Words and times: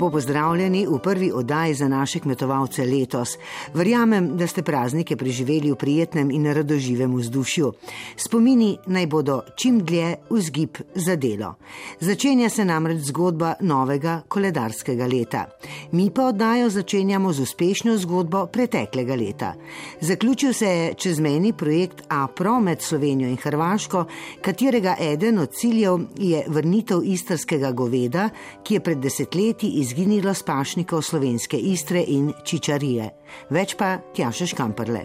Lepo 0.00 0.10
pozdravljeni 0.10 0.86
v 0.86 0.98
prvi 0.98 1.32
oddaji 1.32 1.74
za 1.74 1.88
naše 1.88 2.18
kmetovalce 2.18 2.84
letos. 2.84 3.34
Verjamem, 3.74 4.30
da 4.36 4.46
ste 4.46 4.62
praznike 4.62 5.16
preživeli 5.16 5.68
v 5.72 5.76
prijetnem 5.76 6.30
in 6.30 6.46
radoživem 6.46 7.12
vzdušju. 7.16 7.72
Spomini 8.16 8.78
naj 8.86 9.06
bodo 9.06 9.42
čim 9.56 9.82
dlje 9.84 10.14
vzgib 10.30 10.78
za 10.94 11.16
delo. 11.16 11.54
Začenja 12.00 12.48
se 12.48 12.64
namreč 12.64 13.02
zgodba 13.10 13.54
novega 13.60 14.22
koledarskega 14.28 15.06
leta. 15.06 15.44
Mi 15.92 16.08
pa 16.10 16.30
oddajo 16.32 16.70
začenjamo 16.70 17.32
z 17.32 17.40
uspešno 17.40 17.98
zgodbo 17.98 18.46
preteklega 18.46 19.14
leta. 19.14 19.52
Zaključil 20.00 20.52
se 20.52 20.66
je 20.66 20.94
čezmejni 20.94 21.52
projekt 21.52 22.02
APRO 22.08 22.60
med 22.60 22.80
Slovenijo 22.80 23.28
in 23.28 23.36
Hrvaško, 23.36 24.04
katerega 24.40 24.96
eden 25.00 25.38
od 25.38 25.52
ciljev 25.52 26.00
je 26.16 26.44
vrnitev 26.48 27.04
istrskega 27.04 27.72
goveda, 27.72 28.30
ki 28.64 28.74
je 28.74 28.80
pred 28.80 28.98
desetletji 28.98 29.68
izginilo 29.90 30.34
s 30.34 30.42
pašnikov 30.46 31.02
slovenske 31.02 31.58
istre 31.58 32.04
in 32.06 32.30
čičarije. 32.46 33.08
Več 33.50 33.74
pa 33.74 33.96
Tjaše 34.14 34.46
Škamprle. 34.46 35.00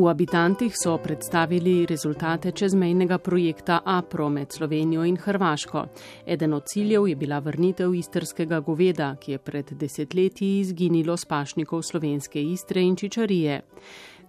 V 0.00 0.08
Abitantih 0.08 0.76
so 0.76 0.98
predstavili 1.00 1.86
rezultate 1.86 2.52
čezmejnega 2.52 3.18
projekta 3.18 3.80
APRO 3.84 4.28
med 4.28 4.52
Slovenijo 4.52 5.04
in 5.04 5.16
Hrvaško. 5.16 5.86
Eden 6.26 6.54
od 6.54 6.68
ciljev 6.68 7.08
je 7.08 7.16
bila 7.16 7.38
vrnitev 7.38 7.94
istrskega 7.94 8.60
goveda, 8.60 9.14
ki 9.20 9.32
je 9.32 9.38
pred 9.38 9.72
desetletji 9.72 10.58
izginilo 10.60 11.16
s 11.16 11.24
pašnikov 11.24 11.82
slovenske 11.82 12.42
istre 12.42 12.82
in 12.82 12.96
čičarije. 12.96 13.60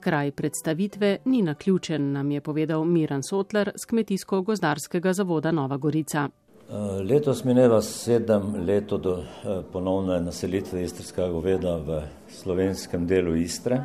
Kraj 0.01 0.31
predstavitve 0.31 1.17
ni 1.25 1.41
naključen, 1.41 2.11
nam 2.11 2.31
je 2.31 2.41
povedal 2.41 2.85
Miran 2.85 3.23
Sotler 3.23 3.71
z 3.75 3.85
Kmetijsko-gozdarskega 3.85 5.13
zavoda 5.13 5.51
Nova 5.51 5.77
Gorica. 5.77 6.29
Letos 7.09 7.43
mineva 7.43 7.81
sedem 7.81 8.65
let 8.65 8.91
od 8.91 9.05
ponovne 9.71 10.17
naselitve 10.21 10.83
istrskega 10.83 11.27
goveda 11.29 11.75
v 11.77 12.01
slovenskem 12.31 13.05
delu 13.07 13.35
Istre. 13.35 13.83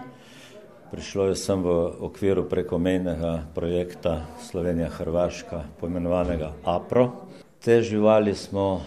Prišlo 0.91 1.29
je 1.29 1.37
sem 1.37 1.63
v 1.63 1.77
okviru 2.09 2.47
prekomejnega 2.49 3.53
projekta 3.55 4.21
Slovenija-Hrvaška, 4.51 5.65
poimenovanega 5.81 6.53
APRO. 6.65 7.11
Te 7.61 7.83
živali 7.83 8.35
smo 8.35 8.81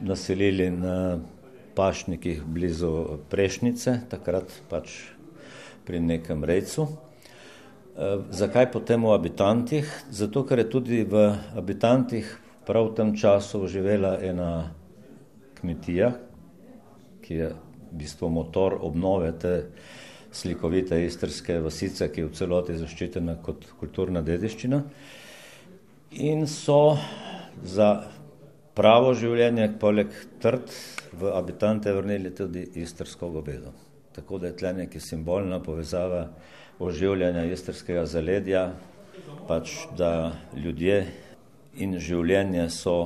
naselili 0.00 0.70
na 0.70 1.18
pašnikih 1.76 2.42
blizu 2.42 3.20
Prešnice, 3.30 4.00
takrat 4.08 4.50
pač 4.70 5.15
pri 5.86 6.00
nekem 6.02 6.44
rejcu. 6.44 6.88
Zakaj 8.30 8.68
potem 8.74 9.06
v 9.06 9.14
Abitantih? 9.14 9.86
Zato, 10.10 10.44
ker 10.44 10.60
je 10.60 10.68
tudi 10.68 11.00
v 11.06 11.30
Abitantih 11.56 12.28
prav 12.66 12.90
v 12.90 12.96
tem 12.98 13.10
času 13.16 13.64
živela 13.70 14.18
ena 14.20 14.74
kmetija, 15.56 16.10
ki 17.22 17.32
je 17.34 17.48
v 17.54 17.94
bistvu 17.96 18.28
motor 18.28 18.76
obnove 18.82 19.30
te 19.38 19.54
slikovite 20.34 20.98
istrske 21.06 21.60
vasice, 21.62 22.10
ki 22.12 22.20
je 22.20 22.26
v 22.26 22.34
celoti 22.36 22.76
zaščitena 22.76 23.38
kot 23.40 23.64
kulturna 23.80 24.20
dediščina. 24.26 24.82
In 26.26 26.44
so 26.50 26.98
za 27.64 28.10
pravo 28.76 29.14
življenje, 29.16 29.70
poleg 29.80 30.12
trd, 30.42 30.68
v 31.16 31.32
Abitante 31.32 31.92
vrnili 31.96 32.34
tudi 32.36 32.66
istrsko 32.82 33.30
govedo. 33.32 33.85
Tako 34.16 34.38
da 34.38 34.46
je 34.46 34.56
tle 34.56 34.72
nekaj 34.72 35.00
simbolna 35.00 35.60
povezava 35.62 36.26
oživljanja 36.78 37.44
istrskega 37.52 38.06
zaledja, 38.06 38.70
pač 39.48 39.76
da 39.96 40.32
ljudje 40.56 41.06
in 41.84 41.98
življenje 42.00 42.68
so 42.72 42.96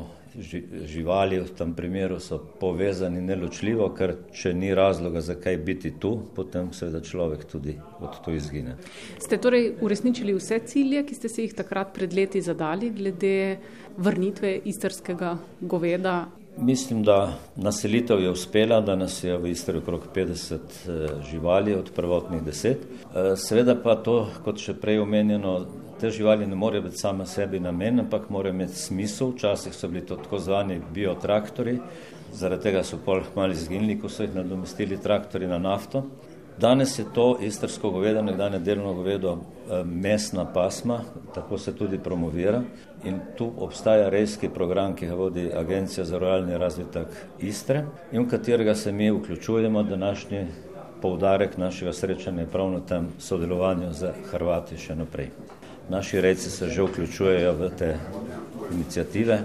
živali 0.87 1.41
v 1.41 1.50
tem 1.59 1.72
primeru 1.75 2.21
so 2.22 2.38
povezani 2.38 3.21
neločljivo, 3.25 3.88
ker 3.98 4.15
če 4.32 4.53
ni 4.54 4.71
razloga, 4.75 5.21
zakaj 5.21 5.56
biti 5.66 5.93
tu, 5.98 6.12
potem 6.37 6.71
seveda 6.76 7.00
človek 7.03 7.44
tudi 7.50 7.75
od 8.00 8.21
tu 8.25 8.34
izgine. 8.38 8.77
Ste 9.19 9.41
torej 9.42 9.72
uresničili 9.82 10.34
vse 10.38 10.60
cilje, 10.71 11.03
ki 11.06 11.19
ste 11.19 11.28
si 11.28 11.48
jih 11.48 11.56
takrat 11.59 11.94
pred 11.94 12.15
leti 12.15 12.42
zadali 12.42 12.92
glede 12.94 13.59
vrnitve 13.98 14.54
istrskega 14.71 15.37
goveda? 15.60 16.28
Mislim, 16.62 17.03
da 17.03 17.32
naselitev 17.56 18.21
je 18.22 18.31
uspela, 18.31 18.81
da 18.81 18.97
nas 18.97 19.25
je 19.25 19.37
v 19.38 19.50
Istri 19.50 19.78
okrog 19.78 20.00
50 20.15 20.59
živali 21.31 21.75
od 21.75 21.91
prvotnih 21.97 22.43
deset. 22.43 22.78
Seveda 23.37 23.75
pa 23.82 23.94
to, 23.97 24.26
kot 24.44 24.60
še 24.60 24.75
prej 24.76 25.00
omenjeno, 25.00 25.54
te 26.00 26.10
živali 26.10 26.47
ne 26.47 26.56
morejo 26.56 26.82
biti 26.82 27.00
same 27.00 27.26
sebi 27.26 27.60
namen, 27.60 28.00
ampak 28.00 28.28
morajo 28.28 28.54
imeti 28.54 28.76
smisel. 28.76 29.32
Včasih 29.32 29.75
so 29.75 29.88
bili 29.88 30.04
to 30.06 30.16
tako 30.21 30.38
zvani 30.38 30.81
biotraktori, 30.94 31.78
zaradi 32.32 32.69
tega 32.69 32.84
so 32.84 33.00
pol 33.04 33.25
malo 33.37 33.56
izginili, 33.56 33.97
ko 34.00 34.09
so 34.09 34.22
jih 34.22 34.37
nadomestili 34.37 35.00
traktori 35.00 35.48
na 35.48 35.59
nafto. 35.59 36.04
Danes 36.60 36.98
je 36.98 37.04
to 37.15 37.38
istrsko 37.43 37.91
govedo, 37.91 38.22
nekdanje 38.22 38.59
delno 38.59 38.94
govedo, 38.94 39.38
mesna 39.84 40.44
pasma, 40.53 41.00
tako 41.34 41.59
se 41.59 41.76
tudi 41.76 41.98
promovira. 41.98 42.62
In 43.04 43.21
tu 43.37 43.53
obstaja 43.59 44.09
rejski 44.09 44.48
program, 44.48 44.94
ki 44.94 45.06
ga 45.06 45.15
vodi 45.15 45.50
Agencija 45.56 46.04
za 46.04 46.19
ruralni 46.19 46.59
razvitek 46.59 47.06
Istre 47.38 47.84
in 48.12 48.22
v 48.22 48.28
katerega 48.28 48.75
se 48.75 48.93
mi 48.93 49.10
vključujemo. 49.10 49.82
Današnji 49.82 50.47
poudarek 51.03 51.56
našega 51.56 51.93
srečanja 51.93 52.47
prav 52.53 52.71
na 52.71 52.81
tem 52.81 53.09
sodelovanju 53.19 53.92
z 53.92 54.12
Hrvati 54.31 54.77
še 54.77 54.94
naprej. 54.97 55.31
Naši 55.88 56.21
rejci 56.21 56.50
se 56.50 56.69
že 56.69 56.82
vključujejo 56.82 57.53
v 57.53 57.71
te 57.78 57.97
iniciative, 58.72 59.41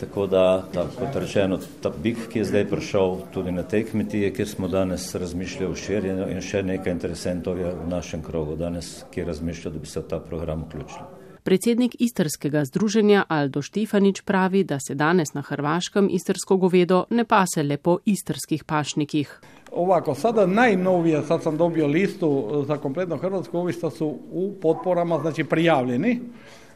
tako 0.00 0.26
da, 0.26 0.64
kot 0.72 1.16
rečeno, 1.16 1.58
ta 1.82 1.90
bik, 2.02 2.28
ki 2.32 2.38
je 2.38 2.44
zdaj 2.44 2.64
prišel 2.70 3.16
tudi 3.34 3.52
na 3.52 3.62
tej 3.62 3.84
kmetiji, 3.90 4.32
kjer 4.34 4.48
smo 4.48 4.68
danes 4.68 5.14
razmišljali 5.14 5.72
o 5.72 5.76
širjenju 5.76 6.28
in 6.30 6.40
še 6.40 6.62
nekaj 6.62 6.92
interesentov 6.92 7.58
je 7.58 7.72
v 7.72 7.88
našem 7.88 8.22
krogu 8.22 8.56
danes, 8.56 9.04
ki 9.10 9.24
razmišljajo, 9.24 9.72
da 9.72 9.78
bi 9.78 9.86
se 9.86 10.00
v 10.00 10.08
ta 10.08 10.20
program 10.20 10.66
vključili. 10.66 11.06
Predsednik 11.46 11.94
istrskega 12.02 12.64
združenja 12.66 13.24
Aldo 13.28 13.62
Štefanič 13.62 14.24
pravi, 14.26 14.64
da 14.64 14.80
se 14.80 14.94
danes 14.94 15.30
na 15.34 15.42
Hrvaškem 15.46 16.08
istrsko 16.10 16.56
govedo 16.56 17.04
ne 17.10 17.24
pase 17.24 17.62
le 17.62 17.76
po 17.76 17.98
istrskih 18.04 18.64
pašnikih. 18.64 19.40
Ovako, 19.72 20.14
sada 20.14 20.46
najnovije, 20.46 21.22
sad 21.22 21.42
sam 21.42 21.56
dobio 21.56 21.86
listu 21.86 22.64
za 22.66 22.76
kompletno 22.76 23.16
Hrvatsku, 23.16 23.58
ovi 23.58 23.72
što 23.72 23.90
su 23.90 24.06
u 24.32 24.54
potporama, 24.62 25.18
znači 25.18 25.44
prijavljeni, 25.44 26.20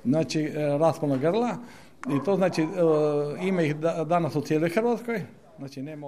znači 0.04 0.48
raspona 0.78 1.16
grla 1.16 1.56
i 2.08 2.24
to 2.24 2.36
znači 2.36 2.66
ima 3.42 3.62
ih 3.62 3.76
danas 4.06 4.36
u 4.36 4.40
cijeloj 4.40 4.70
Hrvatskoj. 4.70 5.22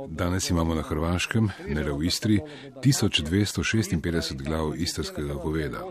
Danes 0.09 0.51
imamo 0.51 0.75
na 0.75 0.83
Hrvaškem, 0.83 1.49
ne 1.69 1.83
le 1.83 1.93
v 1.93 2.05
Istri, 2.05 2.41
1256 2.85 4.43
glav 4.43 4.73
istrskega 4.77 5.35
goveda. 5.35 5.83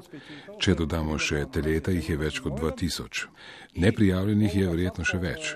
Če 0.58 0.74
dodamo 0.76 1.18
še 1.22 1.46
teleta, 1.54 1.94
jih 1.94 2.10
je 2.10 2.18
več 2.18 2.40
kot 2.42 2.58
2000. 2.58 3.28
Neprijavljenih 3.76 4.56
je 4.56 4.70
verjetno 4.70 5.06
še 5.08 5.18
več. 5.18 5.54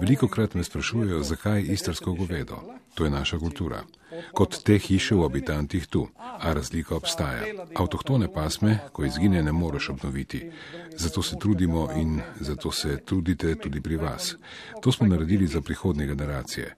Veliko 0.00 0.28
krat 0.28 0.54
me 0.54 0.64
sprašujejo, 0.64 1.20
zakaj 1.22 1.66
istrsko 1.74 2.14
govedo. 2.16 2.62
To 2.94 3.04
je 3.04 3.10
naša 3.10 3.38
kultura. 3.38 3.82
Kot 4.32 4.58
te 4.64 4.78
hiše 4.78 5.14
v 5.16 5.24
habitantih 5.24 5.86
tu, 5.86 6.06
a 6.16 6.52
razlika 6.52 6.96
obstaja. 6.96 7.44
Avtohtone 7.76 8.28
pasme, 8.32 8.78
ko 8.92 9.04
izgine, 9.04 9.42
ne 9.42 9.52
moreš 9.52 9.90
obnoviti. 9.94 10.42
Zato 10.96 11.22
se 11.22 11.38
trudimo 11.40 11.88
in 11.96 12.20
zato 12.40 12.72
se 12.72 12.98
trudite 13.04 13.54
tudi 13.54 13.80
pri 13.80 13.96
vas. 13.96 14.34
To 14.82 14.92
smo 14.92 15.06
naredili 15.06 15.46
za 15.46 15.60
prihodnje 15.60 16.06
generacije. 16.06 16.74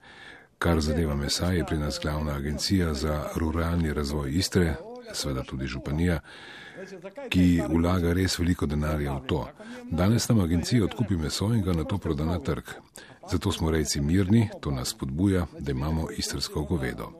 Kar 0.59 0.81
zadeva 0.81 1.15
mesa, 1.15 1.53
je 1.53 1.65
pri 1.67 1.79
nas 1.79 1.99
glavna 2.03 2.35
agencija 2.35 2.94
za 2.94 3.31
ruralni 3.37 3.93
razvoj 3.93 4.31
Istre, 4.32 4.75
seveda 5.12 5.43
tudi 5.43 5.67
županija, 5.67 6.21
ki 7.31 7.62
vlaga 7.69 8.12
res 8.12 8.39
veliko 8.39 8.67
denarja 8.67 9.15
v 9.15 9.27
to. 9.27 9.41
Danes 9.91 10.29
nam 10.29 10.41
agencija 10.41 10.85
odkupi 10.85 11.17
meso 11.17 11.53
in 11.55 11.62
ga 11.62 11.73
na 11.73 11.85
to 11.85 11.99
proda 11.99 12.25
na 12.25 12.39
trg. 12.39 12.75
Zato 13.31 13.53
smo 13.53 13.71
rejci 13.71 14.01
mirni, 14.01 14.49
to 14.61 14.71
nas 14.71 14.89
spodbuja, 14.89 15.47
da 15.59 15.73
imamo 15.73 16.09
istrsko 16.11 16.62
govedo. 16.62 17.12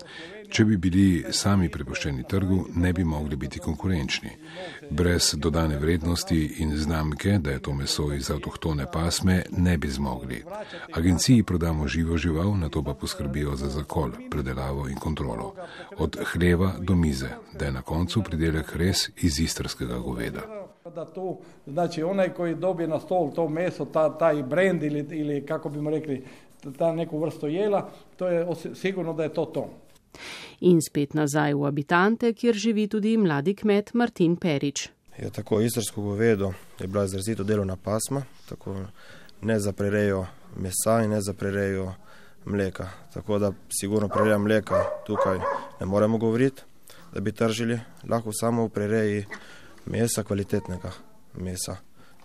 Če 0.55 0.63
bi 0.69 0.77
bili 0.79 1.33
sami 1.35 1.67
prepuščeni 1.67 2.23
trgu, 2.31 2.61
ne 2.79 2.93
bi 2.95 3.03
mogli 3.05 3.35
biti 3.37 3.59
konkurenčni. 3.59 4.31
Brez 4.95 5.33
dodane 5.35 5.81
vrednosti 5.83 6.37
in 6.63 6.77
znamke, 6.79 7.41
da 7.43 7.51
je 7.51 7.63
to 7.67 7.75
meso 7.75 8.07
iz 8.15 8.31
avtohtone 8.31 8.87
pasme, 8.93 9.41
ne 9.51 9.75
bi 9.83 9.91
zmogli. 9.91 10.39
Agenciji 10.95 11.43
prodamo 11.43 11.89
živo 11.91 12.17
žival, 12.17 12.55
na 12.61 12.69
to 12.69 12.85
pa 12.87 12.95
poskrbijo 12.95 13.57
za 13.59 13.73
zakol, 13.75 14.15
predelavo 14.31 14.87
in 14.89 15.03
kontrolo. 15.03 15.51
Od 15.99 16.21
hleva 16.33 16.73
do 16.79 16.95
mize, 16.95 17.35
da 17.59 17.65
je 17.65 17.75
na 17.81 17.83
koncu 17.83 18.23
pridelek 18.23 18.77
res 18.79 19.09
iz 19.17 19.41
istrskega 19.43 19.99
goveda. 19.99 20.47
Da 20.95 21.05
tu, 21.05 21.41
znači 21.67 22.03
onaj 22.03 22.29
koji 22.29 22.55
dobije 22.55 22.89
na 22.89 23.01
stol 23.01 23.33
to 23.35 23.49
meso, 23.49 23.85
ta, 23.85 24.13
taj 24.19 24.43
brend 24.43 24.83
ili, 24.83 25.07
ili 25.11 25.47
kako 25.47 25.69
bimo 25.69 25.91
rekli, 25.91 26.25
ta 26.79 26.93
neku 26.93 27.19
vrstu 27.19 27.49
jela, 27.49 27.89
to 28.17 28.29
je 28.29 28.47
sigurno 28.75 29.13
da 29.13 29.23
je 29.23 29.35
to 29.35 29.45
to. 29.45 29.73
In 30.61 30.81
spet 30.83 31.15
nazaj 31.15 31.55
v 31.55 31.67
Abitante, 31.67 32.33
kjer 32.33 32.55
živi 32.55 32.89
tudi 32.89 33.17
mladi 33.17 33.55
kmet 33.55 33.95
Martin 33.95 34.37
Perič. 34.37 34.89
je 35.19 35.31
tako 35.31 35.61
istrsko 35.61 36.03
govedo, 36.03 36.53
je 36.81 36.87
bila 36.87 37.05
izrazito 37.05 37.45
delovna 37.45 37.77
pasma, 37.77 38.23
tako 38.49 38.77
ne 39.43 39.61
za 39.61 39.73
prerejo 39.73 40.27
mesa 40.57 41.03
in 41.05 41.11
ne 41.11 41.21
za 41.21 41.33
prerejo 41.33 41.93
mleka. 42.45 42.89
Tako 43.15 43.39
da 43.39 43.53
sigurno 43.81 44.09
prereja 44.09 44.39
mleka 44.39 44.85
tukaj 45.07 45.39
ne 45.81 45.87
moremo 45.87 46.19
govoriti, 46.19 46.63
da 47.13 47.21
bi 47.21 47.33
tržili, 47.33 47.81
lahko 48.09 48.33
samo 48.33 48.65
v 48.65 48.69
prereji 48.69 49.25
mesa, 49.87 50.23
kvalitetnega 50.23 50.91
mesa 51.35 51.77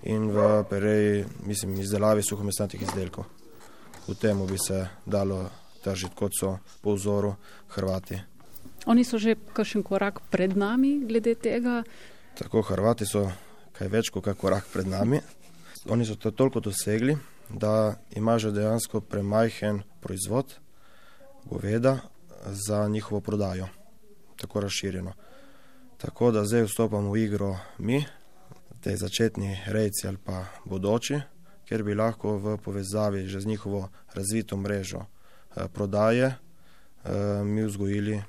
in 0.03 0.31
v 0.31 0.63
prereji, 0.69 1.25
mislim, 1.45 1.79
izdelavi 1.79 2.23
suhomesnatih 2.23 2.81
izdelkov. 2.81 3.23
V 4.07 4.15
temu 4.15 4.47
bi 4.47 4.57
se 4.57 4.87
dalo 5.05 5.49
tržiti, 5.83 6.15
kot 6.15 6.31
so 6.39 6.57
po 6.81 6.93
vzoru 6.93 7.35
Hrvati. 7.67 8.19
Oni 8.85 9.03
so 9.03 9.19
že 9.19 9.35
kakšen 9.53 9.83
korak 9.83 10.21
pred 10.31 10.57
nami 10.57 11.05
glede 11.05 11.35
tega? 11.35 11.83
Tako, 12.39 12.61
Hrvati 12.61 13.05
so 13.05 13.27
kaj 13.77 13.87
več 13.87 14.09
kot 14.09 14.27
korak 14.37 14.67
pred 14.73 14.87
nami. 14.87 15.19
Oni 15.89 16.05
so 16.05 16.15
to 16.15 16.31
toliko 16.31 16.59
dosegli, 16.59 17.17
da 17.49 17.95
ima 18.15 18.37
že 18.39 18.51
dejansko 18.51 19.01
premajhen 19.01 19.81
proizvod 19.99 20.59
goveda 21.45 21.97
za 22.45 22.87
njihovo 22.87 23.21
prodajo, 23.21 23.67
tako 24.37 24.59
razširjeno. 24.59 25.13
Tako 25.97 26.31
da 26.31 26.45
zdaj 26.45 26.63
vstopamo 26.63 27.11
v 27.11 27.17
igro 27.17 27.57
mi, 27.77 28.05
te 28.81 28.95
začetni 28.95 29.59
rejci 29.67 30.07
ali 30.07 30.17
pa 30.17 30.45
bodoči, 30.65 31.19
ker 31.67 31.83
bi 31.83 31.95
lahko 31.95 32.37
v 32.37 32.57
povezavi 32.57 33.27
že 33.27 33.41
z 33.41 33.45
njihovo 33.45 33.89
razvito 34.15 34.57
mrežo 34.57 35.05
prodaje 35.73 36.25
eh, 36.25 37.43
mi 37.43 37.63
vzgojili 37.63 38.21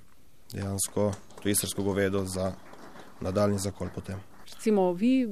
dejansko 0.53 1.12
to 1.43 1.49
istrsko 1.49 1.82
govedo 1.82 2.25
za 2.25 2.53
nadaljni 3.21 3.59
zakol 3.59 3.88
potem. 3.94 4.21
Recimo, 4.53 4.93
vi 4.93 5.29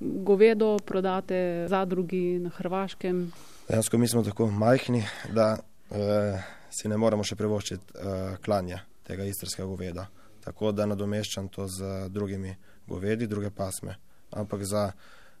govedo 0.00 0.78
prodate 0.78 1.66
zadrugi 1.68 2.38
na 2.38 2.50
Hrvaškem? 2.50 3.32
Dejansko 3.68 3.98
mi 3.98 4.08
smo 4.08 4.22
tako 4.22 4.50
majhni, 4.50 5.04
da 5.32 5.58
eh, 5.90 6.42
si 6.70 6.88
ne 6.88 6.96
moremo 6.96 7.24
še 7.24 7.36
privoščiti 7.36 7.84
eh, 7.94 8.36
klanja 8.44 8.80
tega 9.06 9.24
istrskega 9.24 9.68
goveda. 9.68 10.06
Tako 10.44 10.72
da 10.72 10.86
nadomeščam 10.86 11.48
to 11.48 11.66
z 11.68 12.08
drugimi 12.08 12.54
govedi, 12.86 13.26
druge 13.26 13.50
pasme, 13.50 13.96
ampak 14.30 14.64
za, 14.64 14.90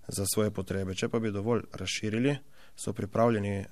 za 0.08 0.24
svoje 0.34 0.50
potrebe. 0.50 0.94
Če 0.94 1.08
pa 1.08 1.18
bi 1.18 1.32
dovolj 1.34 1.62
razširili, 1.72 2.36
so 2.76 2.92
pripravljeni 2.92 3.56
eh, 3.58 3.66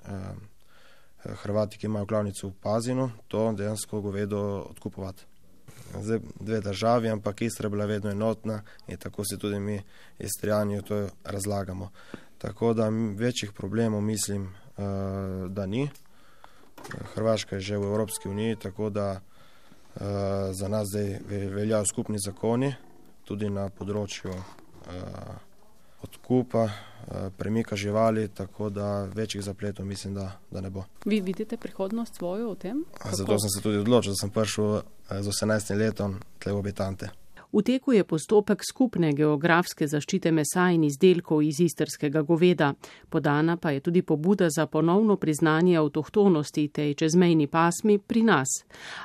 Hrvati, 1.43 1.79
ki 1.79 1.87
imajo 1.87 2.07
klavnico 2.07 2.49
v 2.49 2.53
Pazinu, 2.63 3.11
to 3.29 3.53
dejansko 3.53 4.01
govedo 4.01 4.41
odkupovati 4.71 5.25
zdaj 6.01 6.19
dve 6.41 6.61
državi, 6.61 7.09
ampak 7.09 7.43
Istra 7.43 7.67
je 7.67 7.71
bila 7.71 7.85
vedno 7.85 8.11
enotna 8.11 8.63
in 8.87 8.97
tako 8.97 9.25
se 9.25 9.39
tudi 9.39 9.61
mi, 9.61 9.83
Istrijani, 10.19 10.83
to 10.83 11.09
razlagamo. 11.25 11.91
Tako 12.39 12.75
da 12.75 12.89
večjih 13.17 13.53
problemov 13.53 14.01
mislim, 14.01 14.45
eh, 14.45 14.83
da 15.49 15.67
ni. 15.67 15.91
Hrvaška 17.15 17.57
je 17.57 17.61
že 17.61 17.79
v 17.79 17.83
Evropski 17.83 18.29
uniji, 18.29 18.57
tako 18.57 18.91
da 18.91 19.21
eh, 19.21 20.01
za 20.53 20.69
nas 20.69 20.89
zdaj 20.89 21.19
veljajo 21.29 21.85
skupni 21.87 22.19
zakoni, 22.19 22.75
tudi 23.25 23.51
na 23.51 23.69
področju 23.69 24.31
eh, 24.31 24.43
odkupa, 26.05 26.69
premika 27.37 27.77
živali, 27.77 28.29
tako 28.29 28.71
da 28.71 29.05
večjih 29.05 29.43
zapletov 29.43 29.87
mislim, 29.87 30.15
da, 30.15 30.33
da 30.51 30.61
ne 30.61 30.71
bo. 30.71 30.85
Vi 31.05 31.21
vidite 31.21 31.57
prihodnost 31.57 32.17
svojo 32.17 32.53
v 32.53 32.57
tem? 32.57 32.85
Kako? 32.99 33.17
Zato 33.17 33.39
sem 33.39 33.51
se 33.51 33.63
tudi 33.63 33.79
odločil, 33.79 34.13
da 34.13 34.17
sem 34.17 34.31
prišel 34.31 34.81
z 35.11 35.27
18 35.29 35.77
letom 35.77 36.21
tle 36.39 36.53
v 36.53 36.59
obitante. 36.59 37.11
V 37.55 37.63
teku 37.63 37.93
je 37.93 38.03
postopek 38.05 38.65
skupne 38.67 39.13
geografske 39.15 39.87
zaščite 39.87 40.33
mesa 40.35 40.65
in 40.75 40.83
izdelkov 40.89 41.45
iz 41.47 41.61
istrskega 41.63 42.25
goveda. 42.27 42.73
Podana 43.09 43.55
pa 43.57 43.71
je 43.71 43.81
tudi 43.81 44.03
pobuda 44.03 44.49
za 44.51 44.67
ponovno 44.67 45.17
priznanje 45.17 45.77
avtohtonosti 45.79 46.67
tej 46.69 46.95
čezmejni 46.99 47.47
pasmi 47.47 47.99
pri 47.99 48.23
nas. 48.27 48.49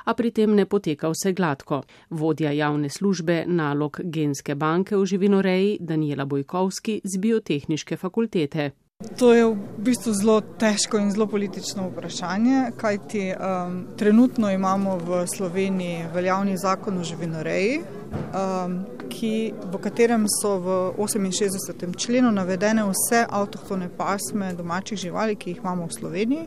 A 0.04 0.14
pri 0.18 0.34
tem 0.34 0.58
ne 0.58 0.66
poteka 0.66 1.12
vse 1.14 1.32
gladko. 1.32 1.82
Vodja 2.10 2.50
javne 2.50 2.90
službe 2.90 3.44
nalog 3.46 4.00
genske 4.02 4.54
banke 4.54 4.96
v 4.96 5.06
živinoreji 5.06 5.78
Daniela 5.80 6.26
Bojkovski 6.26 7.00
z 7.04 7.18
biotehniške 7.22 7.96
fakultete. 7.96 8.89
To 9.00 9.32
je 9.32 9.44
v 9.48 9.56
bistvu 9.80 10.12
zelo 10.12 10.40
težko 10.60 10.98
in 11.00 11.08
zelo 11.08 11.24
politično 11.26 11.86
vprašanje, 11.88 12.72
kajti 12.76 13.32
um, 13.32 13.86
trenutno 13.96 14.50
imamo 14.50 14.96
v 14.96 15.22
Sloveniji 15.36 16.04
veljavni 16.14 16.58
zakon 16.58 16.98
o 16.98 17.04
živinoreji, 17.04 17.78
um, 17.80 18.74
ki, 19.08 19.54
v 19.72 19.80
katerem 19.80 20.26
so 20.28 20.52
v 20.60 20.76
68. 21.00 21.96
členu 21.96 22.28
navedene 22.30 22.84
vse 22.90 23.24
avtohtone 23.24 23.88
pasme 23.88 24.52
domačih 24.52 24.98
živali, 24.98 25.36
ki 25.36 25.50
jih 25.50 25.64
imamo 25.64 25.88
v 25.88 25.96
Sloveniji. 25.96 26.46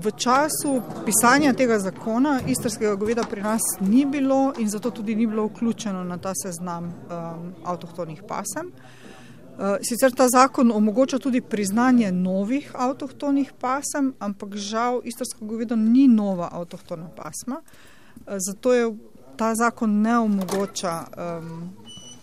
V 0.00 0.16
času 0.16 0.80
pisanja 1.04 1.52
tega 1.52 1.78
zakona 1.78 2.40
istrskega 2.48 2.96
goveda 2.96 3.28
pri 3.28 3.42
nas 3.42 3.62
ni 3.80 4.06
bilo 4.06 4.54
in 4.58 4.72
zato 4.72 4.90
tudi 4.90 5.14
ni 5.14 5.26
bilo 5.26 5.44
vključeno 5.52 6.04
na 6.04 6.16
ta 6.18 6.32
seznam 6.32 6.84
um, 6.84 7.52
avtohtonih 7.64 8.22
pasem. 8.28 8.72
Eh, 9.58 9.78
sicer 9.82 10.12
ta 10.12 10.28
zakon 10.28 10.72
omogoča 10.72 11.18
tudi 11.18 11.40
priznanje 11.40 12.12
novih 12.12 12.70
avtohtonih 12.74 13.52
pasem, 13.60 14.14
ampak 14.18 14.56
žal 14.56 15.00
istrsko 15.04 15.44
govedo 15.46 15.76
ni 15.76 16.08
nova 16.08 16.48
avtohtona 16.52 17.08
pasma. 17.16 17.60
Eh, 17.62 18.36
zato 18.38 18.72
je 18.74 18.94
ta 19.36 19.54
zakon 19.54 20.02
ne 20.02 20.18
omogoča 20.18 21.04
um, 21.16 21.70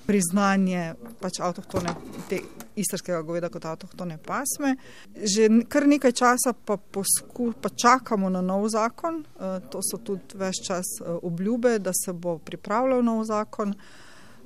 priznanje 0.06 0.94
pač 1.20 1.40
avtohtone 1.40 1.96
te 2.30 2.40
istrskega 2.76 3.22
goveda 3.22 3.50
kot 3.50 3.66
avtohtone 3.66 4.18
pasme. 4.18 4.76
Že 5.16 5.64
kar 5.70 5.88
nekaj 5.88 6.12
časa 6.12 6.54
pa, 6.54 6.78
posku, 6.78 7.54
pa 7.62 7.70
čakamo 7.70 8.30
na 8.30 8.42
nov 8.42 8.68
zakon. 8.72 9.24
Uh, 9.36 9.60
to 9.72 9.80
so 9.84 10.00
tudi 10.04 10.40
več 10.40 10.64
čas 10.68 11.00
obljube, 11.22 11.80
da 11.80 11.92
se 11.96 12.14
bo 12.14 12.38
pripravljal 12.38 13.04
nov 13.04 13.24
zakon. 13.24 13.76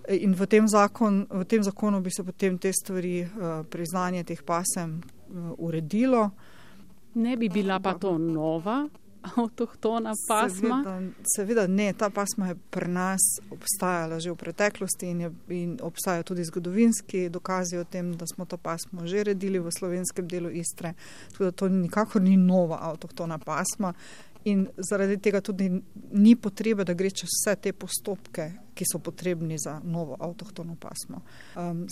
In 0.08 0.34
v 0.34 0.46
tem, 0.46 0.68
zakon, 0.68 1.26
v 1.30 1.46
tem 1.46 1.64
zakonu 1.64 2.02
bi 2.02 2.12
se 2.14 2.24
potem 2.24 2.58
te 2.58 2.72
stvari, 2.74 3.20
eh, 3.20 3.64
priznanje 3.70 4.24
teh 4.24 4.44
pasem, 4.44 5.02
eh, 5.02 5.34
uredilo. 5.58 6.32
Ne 7.16 7.38
bi 7.38 7.50
bila 7.50 7.80
pa 7.80 7.94
to 7.94 8.18
nova 8.18 8.88
avtohtona 9.38 10.14
pasma? 10.28 10.84
Seveda, 10.84 11.02
seveda 11.36 11.68
ne, 11.68 11.94
ta 11.94 12.10
pasma 12.10 12.48
je 12.48 12.56
pri 12.70 12.88
nas 12.92 13.22
obstajala 13.50 14.20
že 14.20 14.32
v 14.32 14.36
preteklosti 14.36 15.10
in, 15.10 15.22
je, 15.22 15.32
in 15.50 15.78
obstajajo 15.82 16.24
tudi 16.24 16.44
zgodovinski 16.44 17.30
dokazi 17.30 17.78
o 17.78 17.84
tem, 17.84 18.14
da 18.14 18.28
smo 18.28 18.46
to 18.46 18.58
pasmo 18.58 19.08
že 19.08 19.24
redili 19.24 19.60
v 19.60 19.72
slovenskem 19.72 20.28
delu 20.28 20.50
Istre. 20.50 20.94
Tudi 21.38 21.52
to 21.52 21.70
nikakor 21.70 22.22
ni 22.22 22.38
nova 22.38 22.80
avtohtona 22.82 23.38
pasma 23.38 23.94
in 24.46 24.68
zaradi 24.78 25.18
tega 25.18 25.42
tudi 25.42 25.82
ni 26.12 26.36
potrebe, 26.36 26.84
da 26.84 26.94
gre 26.94 27.10
čez 27.10 27.30
vse 27.30 27.56
te 27.62 27.74
postopke, 27.74 28.52
ki 28.76 28.86
so 28.86 29.00
potrebni 29.00 29.58
za 29.58 29.80
novo 29.84 30.18
avtohtono 30.20 30.76
pasmo. 30.80 31.22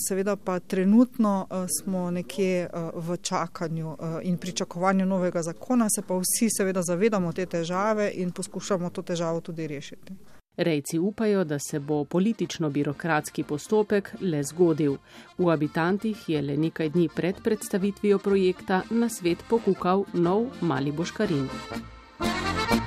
Seveda 0.07 0.35
pa 0.35 0.59
trenutno 0.59 1.47
uh, 1.49 1.65
smo 1.79 2.11
nekje 2.11 2.67
uh, 2.67 2.91
v 3.07 3.17
čakanju 3.17 3.87
uh, 3.87 4.19
in 4.21 4.37
pričakovanju 4.37 5.05
novega 5.05 5.41
zakona, 5.41 5.87
se 5.89 6.01
pa 6.07 6.19
vsi 6.19 6.49
seveda 6.57 6.81
zavedamo 6.81 7.31
te 7.33 7.45
težave 7.45 8.11
in 8.15 8.31
poskušamo 8.31 8.89
to 8.89 9.01
težavo 9.01 9.41
tudi 9.41 9.67
rešiti. 9.67 10.13
Rejci 10.57 10.99
upajo, 10.99 11.43
da 11.43 11.57
se 11.59 11.79
bo 11.79 12.03
politično-birokratski 12.03 13.43
postopek 13.43 14.11
le 14.21 14.43
zgodil. 14.43 14.99
V 15.37 15.49
habitantih 15.49 16.29
je 16.29 16.41
le 16.41 16.57
nekaj 16.57 16.89
dni 16.89 17.07
pred 17.15 17.41
predstavitvijo 17.43 18.19
projekta 18.19 18.83
na 18.91 19.09
svet 19.09 19.41
pokukal 19.49 20.05
nov 20.13 20.45
mali 20.61 20.91
boškarin. 20.91 21.49
Thank 22.19 22.73
you. 22.73 22.82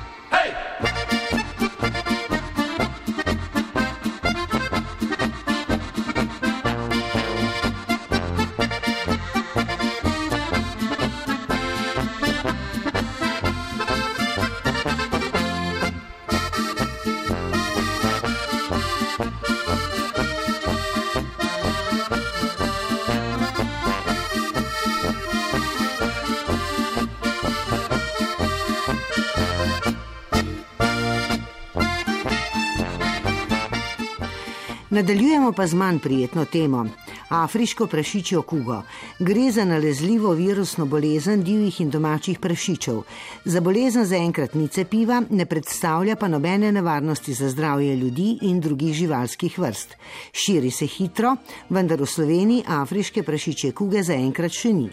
Nadaljujemo 34.97 35.53
pa 35.53 35.67
z 35.67 35.75
manj 35.75 35.99
prijetno 35.99 36.45
temo. 36.45 36.87
Afriško 37.29 37.87
prašičjo 37.87 38.43
kugo. 38.43 38.83
Gre 39.19 39.51
za 39.53 39.65
nalezljivo 39.65 40.33
virusno 40.33 40.87
bolezen 40.87 41.43
divjih 41.45 41.81
in 41.81 41.91
domačih 41.91 42.39
prašičev. 42.39 43.03
Za 43.45 43.61
bolezen 43.61 44.05
zaenkrat 44.05 44.55
ni 44.55 44.69
cepiva, 44.69 45.23
ne 45.31 45.47
predstavlja 45.47 46.17
pa 46.17 46.29
nobene 46.29 46.73
nevarnosti 46.73 47.35
za 47.35 47.49
zdravje 47.49 47.97
ljudi 47.97 48.39
in 48.43 48.61
drugih 48.61 48.95
živalskih 48.95 49.59
vrst. 49.59 49.97
Širi 50.33 50.71
se 50.71 50.87
hitro, 50.87 51.37
vendar 51.69 52.01
v 52.01 52.07
Sloveniji 52.07 52.65
afriške 52.67 53.23
prašiče 53.23 53.73
kuge 53.73 54.03
zaenkrat 54.03 54.53
še 54.53 54.73
ni. 54.73 54.91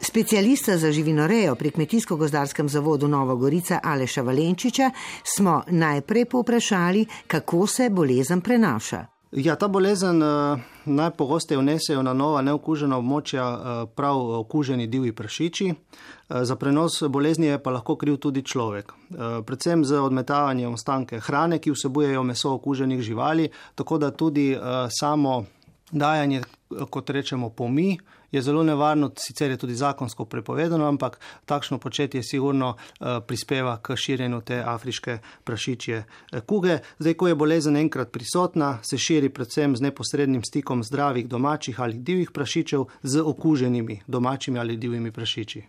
Specialista 0.00 0.76
za 0.76 0.92
živinorejo 0.92 1.54
pri 1.54 1.70
Kmetijsko-gozdarskem 1.70 2.68
zavodu 2.68 3.08
Nova 3.08 3.34
Gorica 3.34 3.80
Aleša 3.82 4.22
Valenčiča 4.22 4.90
smo 5.24 5.62
najprej 5.68 6.24
povprašali, 6.24 7.06
kako 7.26 7.66
se 7.66 7.90
bolezen 7.90 8.40
prenaša. 8.40 9.17
Ja, 9.32 9.56
ta 9.56 9.68
bolezen 9.68 10.22
uh, 10.22 10.58
najpogosteje 10.84 11.58
vnesejo 11.58 12.02
na 12.02 12.14
nova 12.16 12.40
neokužena 12.42 12.96
območja 12.96 13.44
uh, 13.44 13.80
prav 13.92 14.16
okuženi 14.38 14.86
divji 14.88 15.12
prašiči. 15.12 15.66
Uh, 15.68 16.40
za 16.48 16.56
prenos 16.56 17.02
bolezni 17.12 17.46
je 17.46 17.58
pa 17.62 17.70
lahko 17.70 17.96
kriv 18.00 18.16
tudi 18.16 18.42
človek. 18.42 18.92
Uh, 18.92 19.44
predvsem 19.44 19.84
z 19.84 20.00
odmetavanjem 20.00 20.72
ostanke 20.72 21.20
hrane, 21.20 21.58
ki 21.60 21.74
vsebujejo 21.76 22.22
meso 22.24 22.54
okuženih 22.56 23.02
živali, 23.04 23.50
tako 23.74 23.98
da 23.98 24.10
tudi 24.10 24.54
uh, 24.56 24.88
samo 24.88 25.44
dajanje, 25.92 26.42
kot 26.90 27.10
rečemo, 27.10 27.50
pomi, 27.50 27.98
je 28.32 28.42
zelo 28.42 28.62
nevarno, 28.62 29.10
sicer 29.16 29.50
je 29.50 29.56
tudi 29.56 29.74
zakonsko 29.74 30.24
prepovedano, 30.24 30.88
ampak 30.88 31.18
takšno 31.44 31.78
početje 31.78 32.22
sigurno 32.22 32.74
uh, 32.76 33.06
prispeva 33.26 33.78
k 33.82 33.96
širjenju 33.96 34.40
te 34.40 34.62
afriške 34.66 35.18
prašičje 35.44 35.96
eh, 35.96 36.40
kuge. 36.40 36.78
Zdaj, 36.98 37.14
ko 37.14 37.28
je 37.28 37.34
bolezen 37.34 37.76
enkrat 37.76 38.12
prisotna, 38.12 38.78
se 38.82 38.98
širi 38.98 39.28
predvsem 39.28 39.76
z 39.76 39.82
neposrednim 39.82 40.42
stikom 40.44 40.84
zdravih 40.84 41.28
domačih 41.28 41.80
ali 41.80 41.98
divjih 41.98 42.30
prašičev 42.30 42.84
z 43.02 43.20
okuženimi 43.20 44.00
domačimi 44.06 44.58
ali 44.58 44.76
divjimi 44.76 45.12
prašiči. 45.12 45.62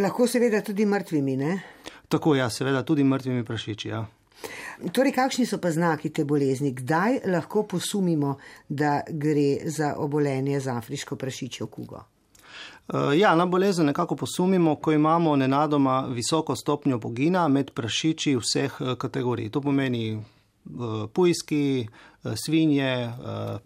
Lahko 0.00 0.26
seveda 0.26 0.62
tudi 0.62 0.86
mrtvimi, 0.86 1.36
ne? 1.36 1.60
Tako, 2.08 2.34
ja, 2.34 2.50
seveda 2.50 2.82
tudi 2.82 3.04
mrtvimi 3.04 3.44
prašiči, 3.44 3.88
ja. 3.88 4.06
Torej, 4.92 5.12
kakšni 5.12 5.46
so 5.46 5.58
pa 5.58 5.70
znaki 5.70 6.10
te 6.10 6.24
bolezni? 6.24 6.72
Kdaj 6.74 7.20
lahko 7.26 7.62
posumimo, 7.62 8.36
da 8.68 9.00
gre 9.08 9.70
za 9.70 9.94
obolenje 9.98 10.60
z 10.60 10.68
afriško 10.68 11.16
prašičjo 11.16 11.66
kugo? 11.66 12.04
Eh, 12.88 13.18
ja, 13.18 13.34
na 13.34 13.46
bolezen 13.46 13.86
nekako 13.86 14.16
posumimo, 14.16 14.76
ko 14.76 14.92
imamo 14.92 15.36
nenadoma 15.36 16.06
visoko 16.10 16.56
stopnjo 16.56 16.98
bogina 16.98 17.48
med 17.48 17.70
prašiči 17.70 18.36
vseh 18.36 18.72
eh, 18.80 18.94
kategorij. 18.98 19.50
To 19.50 19.60
pomeni 19.60 20.22
pujski, 21.12 21.88
svinje, 22.36 23.12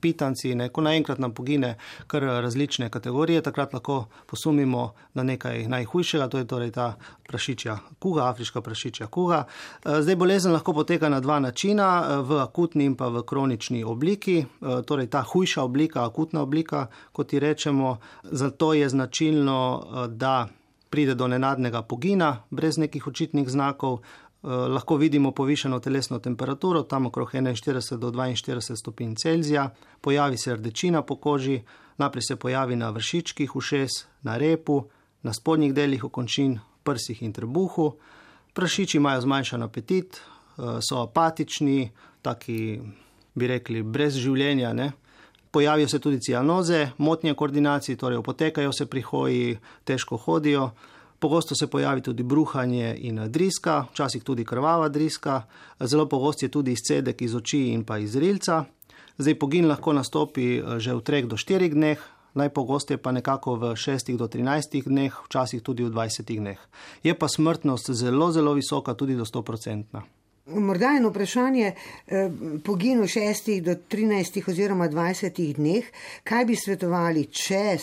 pitanci, 0.01 0.55
ne, 0.55 0.69
ko 0.69 0.83
naenkrat 0.83 1.19
nam 1.19 1.35
pogine 1.35 1.77
kar 2.07 2.23
različne 2.23 2.91
kategorije, 2.91 3.43
takrat 3.43 3.73
lahko 3.73 4.07
posumimo 4.27 4.93
na 5.15 5.23
nekaj 5.23 5.69
najhujšega, 5.69 6.29
to 6.29 6.39
je 6.39 6.47
torej 6.47 6.71
ta 6.75 6.97
prašičja 7.29 7.79
kuga, 7.99 8.29
afriška 8.29 8.61
prašičja 8.61 9.07
kuga. 9.07 9.45
Zdaj 9.85 10.17
bolezen 10.17 10.53
lahko 10.53 10.73
poteka 10.73 11.09
na 11.09 11.21
dva 11.21 11.39
načina, 11.41 12.19
v 12.23 12.41
akutni 12.43 12.85
in 12.85 12.97
pa 12.97 13.09
v 13.09 13.23
kronični 13.23 13.85
obliki, 13.85 14.45
torej 14.87 15.07
ta 15.07 15.23
hujša 15.23 15.63
oblika, 15.63 16.05
akutna 16.05 16.43
oblika, 16.43 16.87
kot 17.13 17.33
ji 17.33 17.39
rečemo, 17.39 17.99
zato 18.23 18.75
je 18.75 18.89
značilno, 18.89 19.87
da 20.09 20.49
pride 20.91 21.15
do 21.15 21.29
nenadnega 21.29 21.83
pogina 21.83 22.43
brez 22.51 22.79
nekih 22.79 23.07
očitnih 23.07 23.49
znakov, 23.49 24.01
Eh, 24.01 24.28
lahko 24.43 24.97
vidimo 24.97 25.33
povišeno 25.33 25.81
telesno 25.81 26.19
temperaturo, 26.19 26.83
tam 26.83 27.07
okrog 27.07 27.33
41 27.33 27.97
do 27.99 28.11
42 28.11 28.77
stopinj 28.77 29.15
Celzija, 29.15 29.71
pojavi 30.01 30.39
se 30.39 30.55
rdečina 30.55 31.03
po 31.03 31.17
koži, 31.17 31.63
najprej 31.99 32.23
se 32.23 32.37
pojavi 32.37 32.77
na 32.77 32.91
vršičkih 32.91 33.57
ušes, 33.57 33.91
na 34.23 34.37
repu, 34.39 34.85
na 35.23 35.33
spodnjih 35.33 35.75
delih 35.75 36.05
okončin, 36.05 36.59
prsih 36.85 37.23
in 37.23 37.33
trebuhu. 37.33 37.93
Prašiči 38.55 38.97
imajo 38.97 39.21
zmanjšan 39.21 39.63
apetit, 39.63 40.17
eh, 40.17 40.79
so 40.81 41.03
apatični, 41.03 41.91
taki 42.23 42.81
bi 43.35 43.47
rekli 43.47 43.83
brez 43.83 44.17
življenja. 44.17 44.73
Ne? 44.73 44.93
Pojavijo 45.51 45.89
se 45.89 45.99
tudi 45.99 46.21
cianoze, 46.21 46.91
motnje 46.99 47.35
koordinacije, 47.35 47.97
torej 47.97 48.19
opotekajo 48.19 48.73
se 48.73 48.87
pri 48.87 49.03
hoji, 49.03 49.59
težko 49.85 50.17
hodijo. 50.17 50.71
Pogosto 51.19 51.55
se 51.55 51.67
pojavi 51.67 52.01
tudi 52.01 52.23
bruhanje 52.23 52.97
in 52.99 53.21
driska, 53.27 53.87
včasih 53.93 54.23
tudi 54.23 54.45
krvava 54.45 54.89
driska, 54.89 55.43
zelo 55.81 56.07
pogost 56.09 56.43
je 56.43 56.49
tudi 56.49 56.73
izcedek 56.73 57.23
iz 57.23 57.35
oči 57.35 57.69
in 57.73 57.85
pa 57.85 57.99
iz 57.99 58.17
rilca. 58.17 58.65
Zdaj 59.19 59.35
pogin 59.39 59.67
lahko 59.67 59.93
nastopi 59.93 60.59
eh, 60.59 60.79
že 60.79 60.95
v 60.95 61.03
3 61.03 61.27
do 61.27 61.37
4 61.37 61.75
dneh, 61.75 61.99
najpogosteje 62.35 63.03
pa 63.03 63.11
nekako 63.13 63.57
v 63.57 63.75
6 63.75 64.15
do 64.15 64.31
13 64.31 64.87
dneh, 64.87 65.11
včasih 65.27 65.63
tudi 65.63 65.83
v 65.83 65.91
20 65.91 66.23
dneh. 66.39 66.59
Je 67.03 67.15
pa 67.19 67.27
smrtnost 67.29 67.91
zelo, 67.91 68.31
zelo 68.31 68.55
visoka, 68.55 68.95
tudi 68.95 69.19
do 69.19 69.27
100%. 69.27 70.03
Morda 70.49 70.95
eno 70.97 71.11
vprašanje, 71.11 71.75
eh, 72.07 72.31
poginu 72.65 73.11
6 73.11 73.61
do 73.61 73.75
13 73.75 74.49
oziroma 74.49 74.89
20 74.89 75.55
dneh, 75.59 75.85
kaj 76.25 76.45
bi 76.45 76.55
svetovali, 76.57 77.27
če 77.27 77.77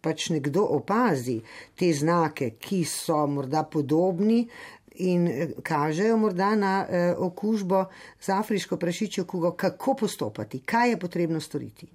pač 0.00 0.30
nekdo 0.30 0.64
opazi 0.78 1.40
te 1.78 1.92
znake, 1.92 2.50
ki 2.60 2.84
so 2.84 3.26
morda 3.26 3.62
podobni 3.62 4.42
in 4.98 5.28
eh, 5.28 5.48
kažejo 5.62 6.16
morda 6.16 6.54
na 6.54 6.86
eh, 6.88 7.14
okužbo 7.18 7.84
z 8.20 8.28
afriško 8.28 8.76
prašičjo 8.76 9.24
kugo, 9.24 9.52
kako 9.52 9.94
postopati, 9.94 10.60
kaj 10.60 10.90
je 10.90 11.00
potrebno 11.00 11.40
storiti. 11.40 11.86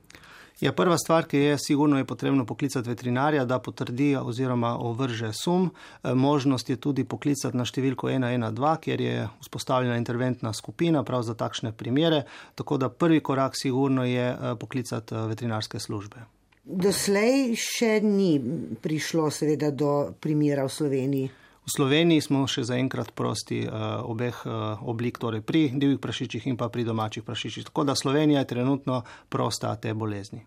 Ja, 0.61 0.71
prva 0.71 0.97
stvar, 0.97 1.25
ki 1.27 1.37
je 1.37 1.57
sigurno, 1.59 1.97
je 1.97 2.05
potrebno 2.05 2.45
poklicati 2.45 2.89
veterinarja, 2.89 3.45
da 3.45 3.59
potrdi 3.59 4.15
oziroma 4.15 4.77
ovrže 4.79 5.33
sum. 5.33 5.71
E, 6.03 6.13
možnost 6.13 6.69
je 6.69 6.77
tudi 6.77 7.03
poklicati 7.03 7.57
na 7.57 7.65
številko 7.65 8.07
112, 8.07 8.79
kjer 8.85 9.01
je 9.01 9.25
vzpostavljena 9.41 9.97
interventna 9.97 10.53
skupina 10.53 11.03
prav 11.03 11.25
za 11.27 11.33
takšne 11.33 11.73
primere. 11.73 12.23
Tako 12.55 12.77
da 12.77 12.89
prvi 12.89 13.19
korak 13.19 13.57
sigurno 13.59 14.05
je 14.05 14.55
poklicati 14.59 15.25
veterinarske 15.33 15.79
službe. 15.79 16.23
Doslej 16.63 17.57
še 17.59 17.99
ni 17.99 18.39
prišlo 18.79 19.27
seveda 19.27 19.67
do 19.75 20.15
primera 20.15 20.63
v 20.63 20.71
Sloveniji. 20.71 21.27
V 21.63 21.71
Sloveniji 21.71 22.23
smo 22.23 22.43
še 22.47 22.63
zaenkrat 22.67 23.11
prosti 23.15 23.65
uh, 23.67 23.99
obeh 24.07 24.35
uh, 24.47 24.79
oblik, 24.87 25.19
torej 25.19 25.43
pri 25.43 25.75
divjih 25.75 25.99
prašičih 25.99 26.47
in 26.47 26.55
pa 26.59 26.71
pri 26.71 26.87
domačih 26.87 27.23
prašičih. 27.27 27.67
Tako 27.67 27.83
da 27.83 27.95
Slovenija 27.95 28.43
je 28.43 28.51
trenutno 28.55 29.01
prosta 29.27 29.75
te 29.75 29.91
bolezni. 29.91 30.43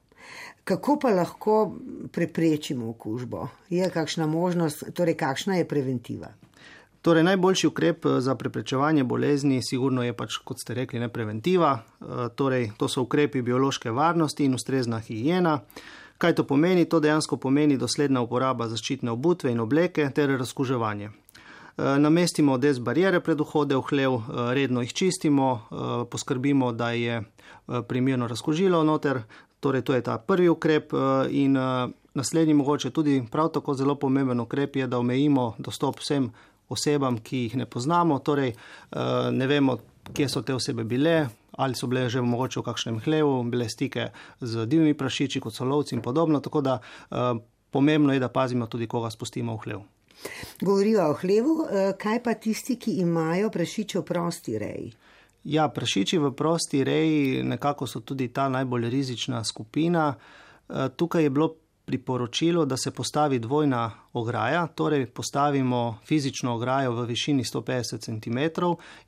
Kako 0.64 0.96
pa 1.04 1.12
lahko 1.12 1.76
preprečimo 2.12 2.88
okužbo? 2.96 3.48
Je 3.68 3.84
kakšna 3.84 4.26
možnost, 4.26 4.88
torej 4.96 5.16
kakšna 5.20 5.60
je 5.60 5.68
preventiva? 5.68 6.32
Torej, 7.04 7.22
najboljši 7.22 7.68
ukrep 7.68 8.08
za 8.18 8.34
preprečevanje 8.34 9.04
bolezni 9.04 9.60
sigurno 9.62 10.02
je 10.02 10.16
pač, 10.16 10.40
kot 10.42 10.58
ste 10.58 10.74
rekli, 10.74 10.98
ne 10.98 11.06
preventiva. 11.12 11.76
Torej, 12.34 12.72
to 12.80 12.88
so 12.90 13.04
ukrepi 13.06 13.44
biološke 13.46 13.92
varnosti 13.94 14.48
in 14.48 14.58
ustrezna 14.58 14.98
higiena. 14.98 15.60
Kaj 16.18 16.34
to 16.34 16.44
pomeni? 16.44 16.84
To 16.84 17.00
dejansko 17.00 17.36
pomeni 17.36 17.76
dosledna 17.76 18.22
uporaba 18.24 18.68
zaščitne 18.68 19.10
obutve 19.12 19.52
in 19.52 19.60
obleke 19.60 20.08
ter 20.14 20.32
razkuževanje. 20.38 21.10
E, 21.76 21.98
namestimo 21.98 22.56
des 22.58 22.78
barijere 22.80 23.20
pred 23.20 23.40
vhode 23.40 23.76
v 23.76 23.84
hlev, 23.90 24.14
e, 24.16 24.44
redno 24.56 24.80
jih 24.80 24.94
čistimo, 24.96 25.48
e, 25.52 25.88
poskrbimo, 26.10 26.72
da 26.72 26.90
je 26.90 27.22
primerno 27.88 28.28
razkužilo 28.28 28.84
noter, 28.84 29.22
torej 29.60 29.82
to 29.82 29.94
je 29.94 30.02
ta 30.02 30.18
prvi 30.18 30.48
ukrep 30.48 30.92
in 31.30 31.56
naslednji 32.14 32.54
mogoče 32.54 32.90
tudi 32.90 33.24
prav 33.30 33.48
tako 33.48 33.74
zelo 33.74 33.94
pomemben 33.94 34.40
ukrep 34.40 34.76
je, 34.76 34.86
da 34.86 34.98
omejimo 34.98 35.54
dostop 35.58 35.98
vsem 35.98 36.30
osebam, 36.68 37.18
ki 37.18 37.38
jih 37.38 37.56
ne 37.56 37.66
poznamo, 37.66 38.18
torej 38.18 38.52
ne 39.32 39.46
vemo, 39.46 39.78
kje 40.12 40.28
so 40.28 40.42
te 40.42 40.54
osebe 40.54 40.84
bile, 40.84 41.28
ali 41.56 41.74
so 41.74 41.86
bile 41.86 42.08
že 42.08 42.20
mogoče 42.20 42.60
v 42.60 42.64
kakšnem 42.64 43.00
hlevu, 43.04 43.42
bile 43.50 43.68
stike 43.68 44.10
z 44.40 44.66
divjimi 44.66 44.94
prašiči, 44.94 45.40
kot 45.40 45.54
so 45.54 45.64
lovci 45.64 45.94
in 45.94 46.02
podobno. 46.02 46.40
Tako 46.40 46.60
da 46.60 46.78
uh, 46.78 47.38
pomembno 47.70 48.12
je, 48.12 48.20
da 48.20 48.28
pazimo 48.28 48.66
tudi, 48.66 48.86
koga 48.86 49.10
spustimo 49.10 49.56
v 49.56 49.64
hlev. 49.64 49.80
Govorijo 50.60 51.10
o 51.10 51.18
hlevu, 51.20 51.58
uh, 51.64 51.92
kaj 51.98 52.22
pa 52.22 52.34
tisti, 52.34 52.76
ki 52.76 53.00
imajo 53.02 53.50
prašiče 53.50 53.98
v 53.98 54.04
prosti 54.04 54.58
reji? 54.58 54.92
Ja, 55.44 55.68
prašiči 55.68 56.18
v 56.18 56.32
prosti 56.34 56.84
reji 56.84 57.42
nekako 57.42 57.86
so 57.86 58.00
tudi 58.00 58.28
ta 58.28 58.48
najbolj 58.48 58.90
rizična 58.90 59.44
skupina. 59.44 60.14
Uh, 60.68 60.88
tukaj 60.96 61.22
je 61.22 61.30
bilo 61.30 61.54
priporočilo, 61.86 62.64
da 62.64 62.76
se 62.76 62.90
postavi 62.90 63.38
dvojna 63.38 63.90
ograja, 64.12 64.66
torej 64.66 65.06
postavimo 65.06 65.98
fizično 66.06 66.54
ograjo 66.54 66.92
v 66.92 67.04
višini 67.06 67.44
150 67.44 68.00
cm 68.00 68.38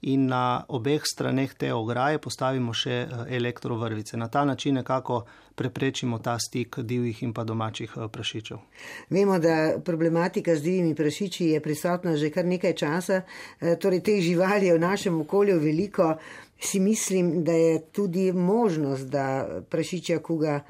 in 0.03 0.27
na 0.27 0.65
obeh 0.69 1.03
straneh 1.05 1.55
te 1.55 1.73
ograje 1.75 2.19
postavimo 2.19 2.73
še 2.73 2.93
eh, 2.93 3.35
elektrovrvice. 3.37 4.17
Na 4.17 4.29
ta 4.29 4.45
način 4.45 4.75
nekako 4.75 5.25
preprečimo 5.55 6.19
ta 6.19 6.37
stik 6.39 6.79
divjih 6.79 7.23
in 7.23 7.35
pa 7.35 7.45
domačih 7.45 7.97
eh, 7.97 8.09
prašičev. 8.09 8.63
Vemo, 9.11 9.39
da 9.39 9.81
problematika 9.85 10.57
z 10.57 10.63
divjimi 10.63 10.95
prašiči 10.95 11.51
je 11.57 11.61
prisotna 11.61 12.17
že 12.17 12.31
kar 12.31 12.47
nekaj 12.47 12.75
časa, 12.75 13.23
eh, 13.61 13.75
torej 13.77 14.05
te 14.07 14.21
živali 14.21 14.67
je 14.67 14.79
v 14.79 14.87
našem 14.87 15.21
okolju 15.21 15.59
veliko. 15.59 16.15
Si 16.61 16.81
mislim, 16.81 17.45
da 17.45 17.53
je 17.53 17.83
tudi 17.93 18.33
možnost, 18.33 19.07
da 19.11 19.47
prašičja 19.71 20.23
kuga 20.23 20.61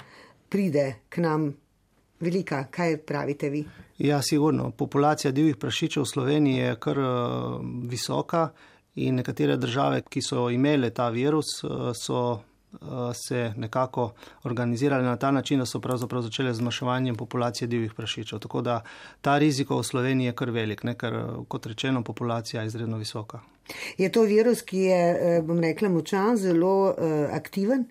pride 0.48 0.94
k 1.08 1.20
nam 1.20 1.52
velika. 2.20 2.64
Kaj 2.70 2.96
pravite 2.96 3.48
vi? 3.50 3.64
Ja, 3.98 4.22
sigurno. 4.22 4.70
Populacija 4.70 5.32
divjih 5.32 5.56
prašičev 5.56 6.02
v 6.02 6.06
Sloveniji 6.06 6.56
je 6.56 6.76
kar 6.80 6.98
uh, 6.98 7.06
visoka 7.90 8.48
in 8.94 9.14
nekatere 9.14 9.56
države, 9.56 10.02
ki 10.08 10.22
so 10.22 10.50
imele 10.50 10.90
ta 10.90 11.08
virus, 11.08 11.64
uh, 11.64 11.90
so 11.94 12.20
uh, 12.30 12.38
se 13.14 13.52
nekako 13.56 14.12
organizirale 14.44 15.02
na 15.02 15.16
ta 15.16 15.30
način, 15.30 15.58
da 15.58 15.66
so 15.66 15.80
pravzaprav 15.80 16.22
začele 16.22 16.54
z 16.54 16.58
zmanjševanjem 16.58 17.16
populacije 17.16 17.68
divjih 17.68 17.94
prašičev. 17.94 18.38
Tako 18.38 18.62
da 18.62 18.80
ta 19.20 19.38
riziko 19.38 19.78
v 19.78 19.84
Sloveniji 19.84 20.26
je 20.26 20.32
kar 20.32 20.50
velik, 20.50 20.84
ne? 20.84 20.94
ker, 20.94 21.22
kot 21.48 21.66
rečeno, 21.66 22.02
populacija 22.04 22.62
je 22.62 22.66
izredno 22.66 22.98
visoka. 22.98 23.40
Je 23.98 24.12
to 24.12 24.22
virus, 24.22 24.62
ki 24.62 24.78
je, 24.78 25.42
bom 25.42 25.60
rekla, 25.60 25.88
močan, 25.88 26.37
zelo 26.37 26.94
aktiven? 27.32 27.84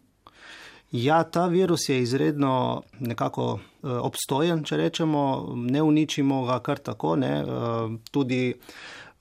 Ja, 0.91 1.23
ta 1.23 1.47
virus 1.47 1.89
je 1.89 2.01
izredno 2.01 2.83
nekako 2.99 3.59
eh, 3.59 3.87
obstojen, 3.87 4.63
če 4.63 4.77
rečemo, 4.77 5.53
ne 5.55 5.81
uničimo 5.83 6.45
ga 6.45 6.59
kar 6.63 6.79
tako. 6.79 7.15
Ne. 7.15 7.31
Eh, 7.41 7.97
tudi 8.11 8.53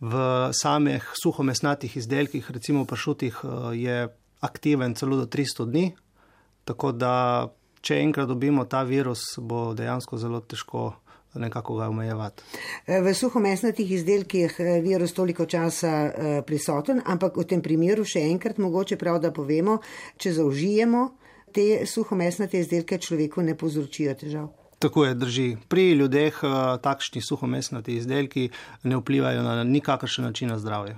v 0.01 0.21
samih 0.53 1.11
suhomesnatih 1.23 1.97
izdelkih, 1.97 2.51
recimo 2.51 2.85
v 2.85 2.93
pršutih, 2.93 3.41
eh, 3.43 3.75
je 3.77 4.09
aktiven 4.41 4.95
celo 4.95 5.17
do 5.17 5.27
300 5.27 5.67
dni. 5.67 5.91
Tako 6.65 6.93
da, 6.93 7.49
če 7.81 7.99
enkrat 7.99 8.29
dobimo 8.29 8.65
ta 8.65 8.83
virus, 8.83 9.35
bo 9.39 9.75
dejansko 9.75 10.19
zelo 10.19 10.41
težko 10.41 10.93
nekako 11.37 11.75
ga 11.77 11.91
omejevati. 11.91 12.43
V 12.87 13.13
suhomesnatih 13.15 13.91
izdelkih 13.93 14.55
je 14.59 14.81
virus 14.81 15.13
toliko 15.13 15.45
časa 15.47 15.91
prisoten, 16.47 17.03
ampak 17.05 17.37
v 17.37 17.45
tem 17.45 17.61
primeru 17.63 18.07
še 18.09 18.23
enkrat 18.31 18.57
mogoče 18.59 18.97
prav, 18.97 19.21
da 19.21 19.35
povemo, 19.37 19.77
če 20.17 20.33
zaužijemo 20.33 21.03
te 21.57 21.87
suhomesnate 21.89 22.61
izdelke 22.61 22.99
človeku 23.01 23.43
ne 23.43 23.57
povzročijo 23.57 24.15
težav. 24.21 24.53
Tako 24.79 25.07
je, 25.07 25.15
drži. 25.15 25.49
Pri 25.73 25.91
ljudeh 25.97 26.37
takšni 26.85 27.23
suhomesnati 27.25 27.97
izdelki 27.97 28.51
ne 28.85 29.01
vplivajo 29.01 29.43
na 29.43 29.65
nikakršen 29.65 30.25
način 30.29 30.53
na 30.53 30.59
zdravje. 30.59 30.97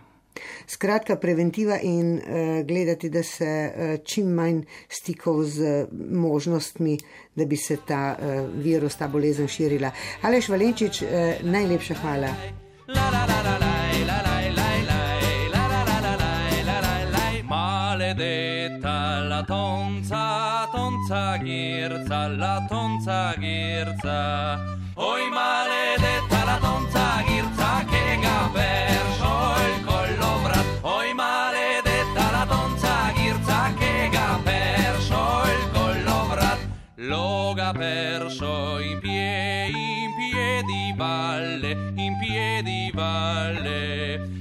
Skratka, 0.66 1.16
preventiva 1.18 1.78
in 1.82 2.12
uh, 2.14 2.22
gledati, 2.66 3.10
da 3.10 3.22
se 3.22 3.46
uh, 3.46 4.04
čim 4.06 4.28
manj 4.34 4.60
stikov 4.88 5.42
z 5.44 5.62
uh, 5.62 5.88
možnostmi, 6.10 6.98
da 7.34 7.44
bi 7.44 7.56
se 7.56 7.78
ta 7.86 8.14
uh, 8.14 8.46
virus, 8.62 8.96
ta 8.96 9.08
bolezen 9.08 9.48
širila. 9.48 9.90
Aleš 10.22 10.48
Valenčič, 10.48 11.02
uh, 11.02 11.08
najlepša 11.42 11.98
hvala. 12.02 12.34
La, 12.86 13.10
la, 13.10 13.26
la, 13.26 13.42
la, 13.42 13.58
la. 13.58 13.68
Maledetta 17.48 19.24
la 19.28 19.42
tonza 19.42 20.47
tonza 20.78 21.36
ghirza, 21.38 22.28
la 22.28 22.64
tonza 22.68 23.34
ghirza. 23.36 24.60
Oi 24.94 25.28
maledetta 25.28 26.44
la 26.44 26.58
tonza 26.60 27.22
ghirza 27.26 27.84
che 27.90 28.20
ha 28.24 28.48
perso 28.52 29.30
il 29.70 29.84
collo 29.84 30.30
brat. 30.44 30.66
Oi 30.82 31.12
maledetta 31.14 32.30
la 32.30 32.46
tonza 32.46 33.10
ghirza 33.16 33.74
che 33.76 34.10
ha 34.16 34.38
perso 34.44 35.20
il 35.56 35.64
collo 35.72 36.26
brat. 36.30 36.60
Lo 36.94 37.54
ha 37.58 37.72
perso 37.72 38.78
in 38.78 38.98
piedi, 39.00 40.04
in 40.04 40.10
piedi 40.16 40.94
valle, 40.96 41.70
in 41.96 42.16
piedi 42.20 42.90
valle. 42.94 44.37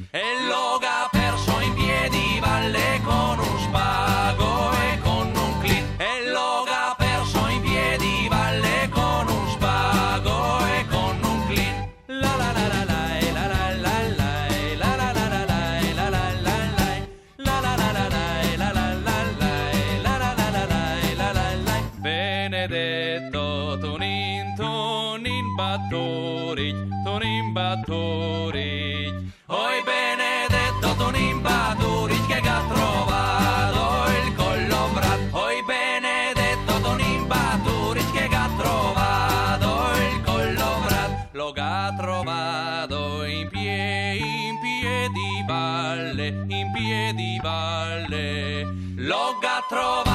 probar. 49.78 50.07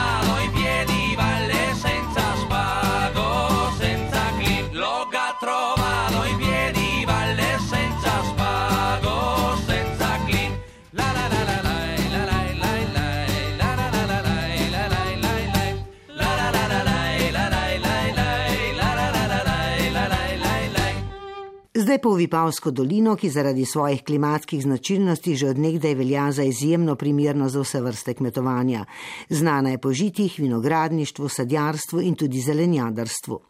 Zdaj 21.93 22.01
pa 22.01 22.09
v 22.09 22.25
Vipavsko 22.25 22.71
dolino, 22.73 23.13
ki 23.21 23.29
zaradi 23.29 23.67
svojih 23.69 24.01
klimatskih 24.01 24.63
značilnosti 24.65 25.35
že 25.37 25.51
odnegdaj 25.53 25.95
velja 25.95 26.31
za 26.33 26.43
izjemno 26.43 26.95
primerno 26.97 27.49
za 27.53 27.61
vse 27.61 27.83
vrste 27.85 28.15
kmetovanja. 28.15 28.87
Znana 29.29 29.77
je 29.77 29.79
po 29.79 29.93
žitih, 29.93 30.39
vinogradništvu, 30.41 31.29
sadjarstvu 31.29 32.01
in 32.01 32.15
tudi 32.17 32.41
zelenjadarstvu. 32.41 33.41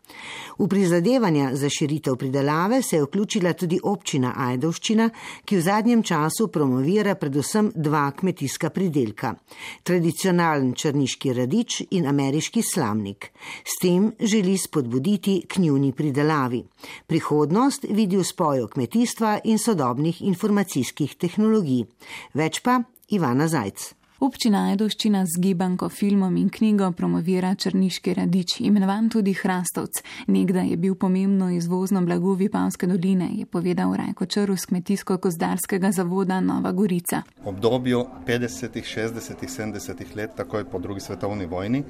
V 0.58 0.68
prizadevanja 0.68 1.50
za 1.56 1.68
širitev 1.68 2.16
pridelave 2.16 2.82
se 2.82 2.96
je 2.96 3.02
vključila 3.02 3.52
tudi 3.52 3.78
občina 3.82 4.32
Ajdovščina, 4.36 5.08
ki 5.44 5.56
v 5.56 5.62
zadnjem 5.62 6.02
času 6.02 6.48
promovira 6.48 7.14
predvsem 7.14 7.72
dva 7.74 8.10
kmetijska 8.10 8.70
pridelka: 8.70 9.34
tradicionalen 9.82 10.74
črniški 10.74 11.32
radič 11.32 11.82
in 11.90 12.06
ameriški 12.06 12.62
slamnik. 12.62 13.30
S 13.64 13.78
tem 13.82 14.12
želi 14.20 14.58
spodbuditi 14.58 15.42
k 15.48 15.58
njuni 15.58 15.92
pridelavi. 15.92 16.62
Prihodnost 17.06 17.86
vidi 17.90 18.16
v 18.16 18.24
spoju 18.24 18.68
kmetijstva 18.68 19.38
in 19.44 19.58
sodobnih 19.58 20.22
informacijskih 20.22 21.16
tehnologij. 21.16 21.84
Več 22.34 22.60
pa 22.62 22.82
Ivana 23.08 23.48
Zajc. 23.48 24.01
Občina 24.22 24.68
Ajdoščina 24.70 25.24
z 25.26 25.40
gibanko, 25.42 25.88
filmom 25.90 26.36
in 26.38 26.46
knjigo 26.46 26.92
promovira 26.94 27.48
črniški 27.58 28.12
radič, 28.14 28.52
imenovan 28.62 29.08
tudi 29.10 29.32
Hrastovc. 29.34 29.98
Nekdaj 30.30 30.68
je 30.70 30.76
bil 30.78 30.94
pomembno 30.94 31.48
izvozno 31.50 32.04
blago 32.06 32.36
Vipavske 32.38 32.86
doline, 32.86 33.32
je 33.34 33.46
povedal 33.50 33.96
Rajko 33.98 34.28
Črv 34.30 34.54
z 34.62 34.68
kmetijsko-kozdarskega 34.70 35.90
zavoda 35.90 36.38
Nova 36.40 36.70
Gorica. 36.70 37.24
V 37.42 37.50
obdobju 37.50 38.04
50., 38.28 38.78
60., 38.78 39.42
70. 39.42 40.14
let, 40.14 40.36
takoj 40.38 40.70
po 40.70 40.78
drugi 40.78 41.00
svetovni 41.00 41.50
vojni, 41.50 41.82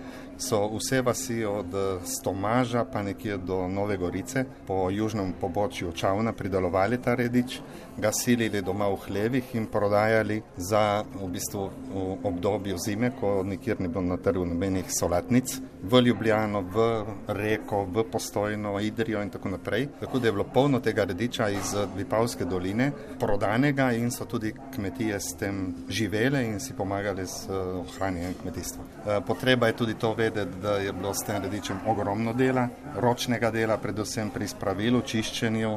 so 0.42 0.70
vse 0.76 1.02
vasi 1.02 1.44
od 1.44 1.66
Stomaža 2.04 2.84
pa 2.84 3.02
nekje 3.02 3.36
do 3.36 3.68
Nove 3.68 3.96
Gorice 3.96 4.44
po 4.66 4.90
južnem 4.90 5.32
pobočju 5.40 5.92
Čavna 5.92 6.32
pridelovali 6.32 6.98
ta 7.02 7.14
radič, 7.14 7.60
ga 7.98 8.12
silili 8.12 8.62
doma 8.62 8.88
v 8.88 8.96
hlevih 9.06 9.54
in 9.54 9.66
prodajali 9.66 10.42
za 10.56 11.04
v 11.14 11.28
bistvu 11.28 11.70
v 11.94 12.16
obdobju 12.24 12.76
zime, 12.78 13.12
ko 13.20 13.42
nikjer 13.42 13.80
ni 13.80 13.88
bilo 13.88 14.02
na 14.02 14.16
trgu 14.16 14.44
nobenih 14.46 14.90
solatnic, 14.90 15.60
v 15.82 16.00
Ljubljano, 16.00 16.60
v 16.60 17.04
Reko, 17.28 17.84
v 17.84 18.04
Postojno, 18.10 18.80
Idrijo 18.80 19.22
in 19.22 19.30
tako 19.30 19.48
naprej. 19.48 19.88
Tako 20.00 20.18
da 20.18 20.28
je 20.28 20.32
bilo 20.32 20.44
polno 20.44 20.80
tega 20.80 21.04
radiča 21.04 21.48
iz 21.48 21.74
Vipavske 21.96 22.44
doline 22.44 22.90
prodanega 23.20 23.92
in 23.92 24.10
so 24.10 24.24
tudi 24.24 24.54
kmetije 24.74 25.20
s 25.20 25.36
tem 25.38 25.74
živele 25.88 26.44
in 26.44 26.60
si 26.60 26.72
pomagali 26.72 27.26
z 27.26 27.50
ohranjanjem 27.86 28.34
kmetijstva. 28.42 28.84
Potreba 29.26 29.66
je 29.66 29.76
tudi 29.76 29.94
to 29.94 30.14
vedeti, 30.14 30.31
da 30.62 30.76
je 30.76 30.92
bilo 30.92 31.14
s 31.14 31.24
tem 31.26 31.42
radičem 31.42 31.80
ogromno 31.86 32.32
dela, 32.32 32.68
ročnega 32.96 33.50
dela, 33.50 33.76
predvsem 33.78 34.30
pri 34.30 34.48
spravilu, 34.48 35.00
čiščenju, 35.06 35.72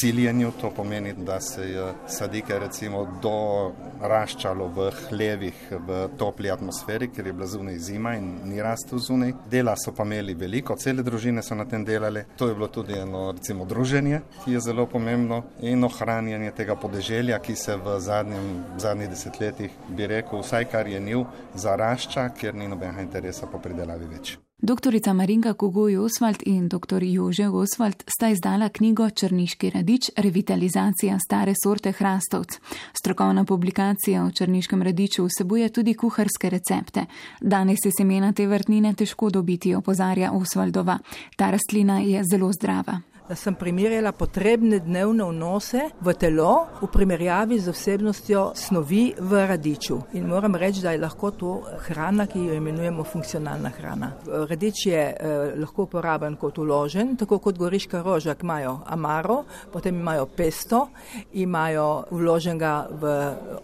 siljenju, 0.00 0.52
to 0.60 0.70
pomeni, 0.70 1.12
da 1.12 1.40
se 1.40 1.68
je 1.70 1.86
sadike 2.08 2.58
recimo 2.58 3.04
doraščalo 3.22 4.68
v 4.74 4.90
hlevih 5.08 5.62
v 5.86 6.00
topli 6.18 6.50
atmosferi, 6.50 7.10
ker 7.12 7.26
je 7.26 7.32
bila 7.32 7.46
zunaj 7.46 7.78
zima 7.78 8.14
in 8.16 8.30
ni 8.48 8.62
rastel 8.62 8.98
zunaj. 8.98 9.34
Dela 9.50 9.76
so 9.76 9.92
pa 9.96 10.04
imeli 10.04 10.34
veliko, 10.34 10.76
cele 10.76 11.02
družine 11.02 11.42
so 11.42 11.54
na 11.54 11.64
tem 11.64 11.84
delali. 11.84 12.24
To 12.36 12.48
je 12.48 12.54
bilo 12.54 12.68
tudi 12.68 12.98
eno 12.98 13.32
recimo 13.32 13.64
druženje, 13.64 14.20
ki 14.44 14.52
je 14.52 14.60
zelo 14.60 14.86
pomembno 14.86 15.42
in 15.60 15.84
ohranjanje 15.84 16.52
tega 16.56 16.76
podeželja, 16.76 17.38
ki 17.38 17.56
se 17.56 17.76
v 17.76 17.98
zadnjem, 18.00 18.50
zadnjih 18.78 19.10
desetletjih, 19.10 19.78
bi 19.88 20.06
rekel, 20.06 20.42
vsaj 20.42 20.68
kar 20.72 20.88
je 20.88 21.00
nil, 21.00 21.24
zarašča, 21.54 22.28
ker 22.38 22.54
ni 22.54 22.68
nobenega 22.68 23.02
interesa 23.04 23.46
po 23.50 23.58
pridelavi 23.74 24.10
več. 24.14 24.38
Doktorica 24.64 25.12
Marinka 25.12 25.52
Kogoj 25.60 25.98
Osvald 25.98 26.40
in 26.48 26.68
dr. 26.72 27.02
Jože 27.04 27.48
Osvald 27.52 28.04
sta 28.08 28.30
izdala 28.32 28.70
knjigo 28.72 29.10
Črniški 29.10 29.70
radič 29.74 30.08
Revitalizacija 30.16 31.18
stare 31.20 31.52
sorte 31.58 31.92
hrastovc. 31.92 32.56
Strokovna 32.96 33.44
publikacija 33.44 34.24
o 34.24 34.30
črniškem 34.30 34.82
radiču 34.82 35.26
vsebuje 35.28 35.68
tudi 35.68 35.94
kuharske 35.94 36.50
recepte. 36.50 37.06
Danes 37.40 37.84
je 37.84 37.92
semena 37.92 38.32
te 38.32 38.46
vrtnine 38.46 38.94
težko 38.94 39.30
dobiti, 39.30 39.74
opozarja 39.74 40.32
Osvaldova. 40.32 40.98
Ta 41.36 41.50
rastlina 41.50 41.98
je 42.00 42.22
zelo 42.30 42.52
zdrava 42.52 43.02
da 43.28 43.34
sem 43.34 43.54
primerjala 43.54 44.12
potrebne 44.12 44.78
dnevne 44.84 45.24
vnose 45.24 45.86
v 46.00 46.12
telo 46.20 46.66
v 46.82 46.88
primerjavi 46.92 47.58
z 47.60 47.72
vsebnostjo 47.72 48.42
snovi 48.54 49.14
v 49.18 49.46
radiču. 49.48 49.98
In 50.12 50.28
moram 50.28 50.54
reči, 50.54 50.82
da 50.84 50.92
je 50.92 51.00
lahko 51.00 51.30
to 51.30 51.52
hrana, 51.86 52.26
ki 52.26 52.44
jo 52.44 52.54
imenujemo 52.54 53.04
funkcionalna 53.04 53.70
hrana. 53.78 54.10
Radič 54.48 54.86
je 54.86 55.00
eh, 55.00 55.54
lahko 55.56 55.88
uporaben 55.88 56.36
kot 56.36 56.58
uložen, 56.58 57.16
tako 57.16 57.38
kot 57.38 57.58
goriška 57.58 58.02
roža, 58.02 58.34
ki 58.34 58.44
imajo 58.44 58.78
amaro, 58.86 59.44
potem 59.72 60.00
imajo 60.00 60.26
pesto, 60.26 60.88
imajo 61.32 62.04
uloženega 62.10 62.74
v 63.00 63.14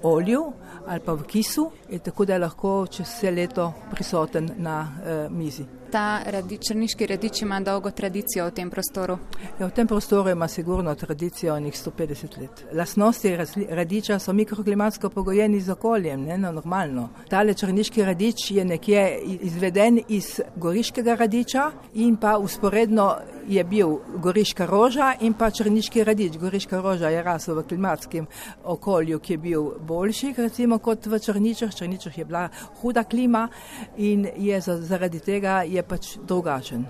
olju 0.03 0.45
ali 0.87 1.01
pa 1.05 1.13
v 1.13 1.27
kisu, 1.29 1.71
tako 2.05 2.25
da 2.25 2.33
je 2.33 2.39
lahko 2.39 2.87
čez 2.91 3.07
vse 3.07 3.31
leto 3.31 3.73
prisoten 3.93 4.51
na 4.57 4.79
eh, 5.05 5.29
mizi 5.31 5.80
ta 5.93 6.23
radi, 6.27 6.59
črniški 6.59 7.07
radič 7.07 7.43
ima 7.43 7.61
dolgo 7.61 7.91
tradicijo 7.91 8.47
v 8.47 8.55
tem 8.55 8.71
prostoru? 8.71 9.19
Ja, 9.59 9.67
v 9.67 9.71
tem 9.71 9.87
prostoru 9.87 10.31
ima 10.31 10.49
sigurno 10.49 10.95
tradicijo 10.95 11.59
nekih 11.61 11.81
150 11.81 12.39
let. 12.41 12.65
Lasnosti 12.73 13.37
radiča 13.69 14.19
so 14.19 14.33
mikroklimatsko 14.33 15.11
pogojeni 15.11 15.61
z 15.61 15.71
okoljem, 15.71 16.25
ne 16.25 16.39
no, 16.39 16.53
normalno. 16.53 17.09
Tale 17.29 17.55
črniški 17.55 18.05
radič 18.05 18.51
je 18.51 18.65
nekje 18.65 19.19
izveden 19.43 20.01
iz 20.09 20.41
goriškega 20.57 21.15
radiča 21.15 21.71
in 21.95 22.17
pa 22.17 22.39
usporedno 22.39 23.17
je 23.51 23.65
bil 23.65 23.99
goriška 24.17 24.67
roža 24.67 25.15
in 25.21 25.35
pa 25.35 25.51
črniški 25.51 26.05
radič. 26.05 26.37
Goriška 26.39 26.81
roža 26.81 27.11
je 27.11 27.23
rasla 27.23 27.55
v 27.55 27.67
klimatskem 27.69 28.27
okolju, 28.65 29.19
ki 29.19 29.33
je 29.33 29.39
bil 29.39 29.71
boljši 29.81 30.35
recimo, 30.37 30.79
kot 30.79 31.07
v 31.07 31.19
črničah. 31.19 31.75
Črničah 31.75 32.19
je 32.19 32.25
bila 32.25 32.49
huda 32.81 33.05
klima 33.05 33.49
in 33.97 34.29
je 34.37 34.61
zaradi 34.61 35.21
tega 35.21 35.63
je 35.67 35.83
pač 35.83 36.17
drugačen. 36.23 36.87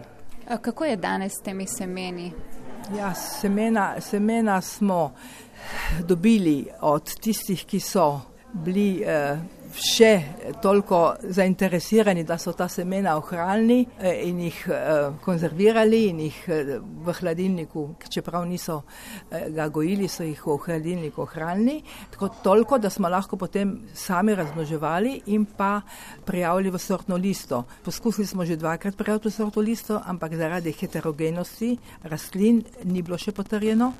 Kako 0.61 0.85
je 0.85 0.97
danes 0.97 1.33
s 1.33 1.45
temi 1.45 1.67
semeni? 1.67 2.33
Ja, 2.97 3.15
semena, 3.15 4.01
semena 4.01 4.61
smo 4.61 5.13
dobili 6.03 6.67
od 6.81 7.15
tistih, 7.21 7.65
ki 7.65 7.81
so 7.81 8.21
bili 8.53 9.03
eh, 9.07 9.39
še 9.77 10.11
toliko 10.63 11.15
zainteresirani, 11.23 12.25
da 12.25 12.39
so 12.39 12.53
ta 12.53 12.69
semena 12.69 13.17
ohranili 13.19 13.87
eh, 13.99 14.27
in 14.29 14.41
jih 14.45 14.59
eh, 14.69 15.11
konzervirali 15.25 16.01
in 16.11 16.21
jih 16.27 16.39
eh, 16.49 16.73
v 16.81 17.15
hladilniku, 17.21 17.87
čeprav 18.11 18.47
niso 18.49 18.83
ga 19.31 19.69
gojili, 19.69 20.09
so 20.09 20.25
jih 20.27 20.41
v 20.47 20.57
hladilniku 20.65 21.23
ohranili. 21.23 21.81
Tako 22.11 22.29
toliko, 22.43 22.79
da 22.79 22.91
smo 22.91 23.09
lahko 23.09 23.37
potem 23.37 23.77
sami 23.95 24.35
razmnoževali 24.35 25.21
in 25.27 25.45
pa 25.45 25.81
prijavili 26.27 26.71
v 26.71 26.79
sortno 26.79 27.17
listo. 27.17 27.65
Poskusili 27.85 28.27
smo 28.27 28.45
že 28.45 28.57
dvakrat 28.57 28.97
prijaviti 28.97 29.29
v 29.29 29.33
sortno 29.33 29.63
listo, 29.63 30.01
ampak 30.07 30.35
zaradi 30.35 30.73
heterogenosti 30.73 31.77
rastlin 32.03 32.63
ni 32.85 33.03
bilo 33.03 33.19
še 33.19 33.33
potrjeno. 33.33 33.93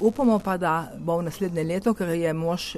Upamo 0.00 0.38
pa, 0.38 0.56
da 0.56 0.74
bo 0.98 1.18
v 1.18 1.28
naslednje 1.28 1.64
leto, 1.64 1.94
ker 1.94 2.14
je 2.14 2.32
mož 2.32 2.74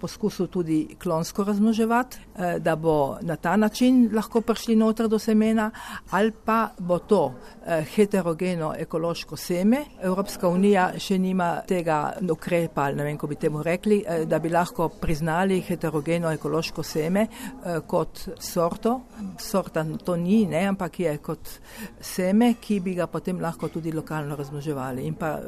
poskusil 0.00 0.48
tudi 0.48 0.96
klonsko 0.98 1.44
razmnoževati, 1.44 1.57
razmnoževati, 1.58 2.18
eh, 2.36 2.58
da 2.58 2.76
bo 2.76 3.18
na 3.20 3.36
ta 3.36 3.56
način 3.56 4.10
lahko 4.14 4.40
prišli 4.40 4.76
noter 4.76 5.08
do 5.08 5.18
semena, 5.18 5.70
ali 6.10 6.32
pa 6.44 6.68
bo 6.78 6.98
to 6.98 7.34
eh, 7.66 7.84
heterogeno 7.94 8.74
ekološko 8.78 9.36
seme. 9.36 9.84
Evropska 10.02 10.48
unija 10.48 10.92
še 10.98 11.18
nima 11.18 11.60
tega 11.68 12.12
ukrepa, 12.30 12.92
ne 12.92 13.04
vem, 13.04 13.18
ko 13.18 13.26
bi 13.26 13.34
temu 13.34 13.62
rekli, 13.62 14.04
eh, 14.06 14.24
da 14.24 14.38
bi 14.38 14.48
lahko 14.48 14.88
priznali 14.88 15.60
heterogeno 15.60 16.30
ekološko 16.32 16.82
seme 16.82 17.26
kot 17.86 18.28
sorto. 18.40 19.00
Sorta 19.38 19.84
to 20.04 20.16
ni, 20.16 20.46
ne, 20.46 20.66
ampak 20.68 21.00
je 21.00 21.16
kot 21.18 21.58
seme, 22.00 22.54
ki 22.60 22.80
bi 22.80 22.94
ga 22.94 23.06
potem 23.06 23.40
lahko 23.40 23.68
tudi 23.68 23.92
lokalno 23.92 24.36
razmnoževali 24.36 25.06
in 25.06 25.14
pa 25.14 25.38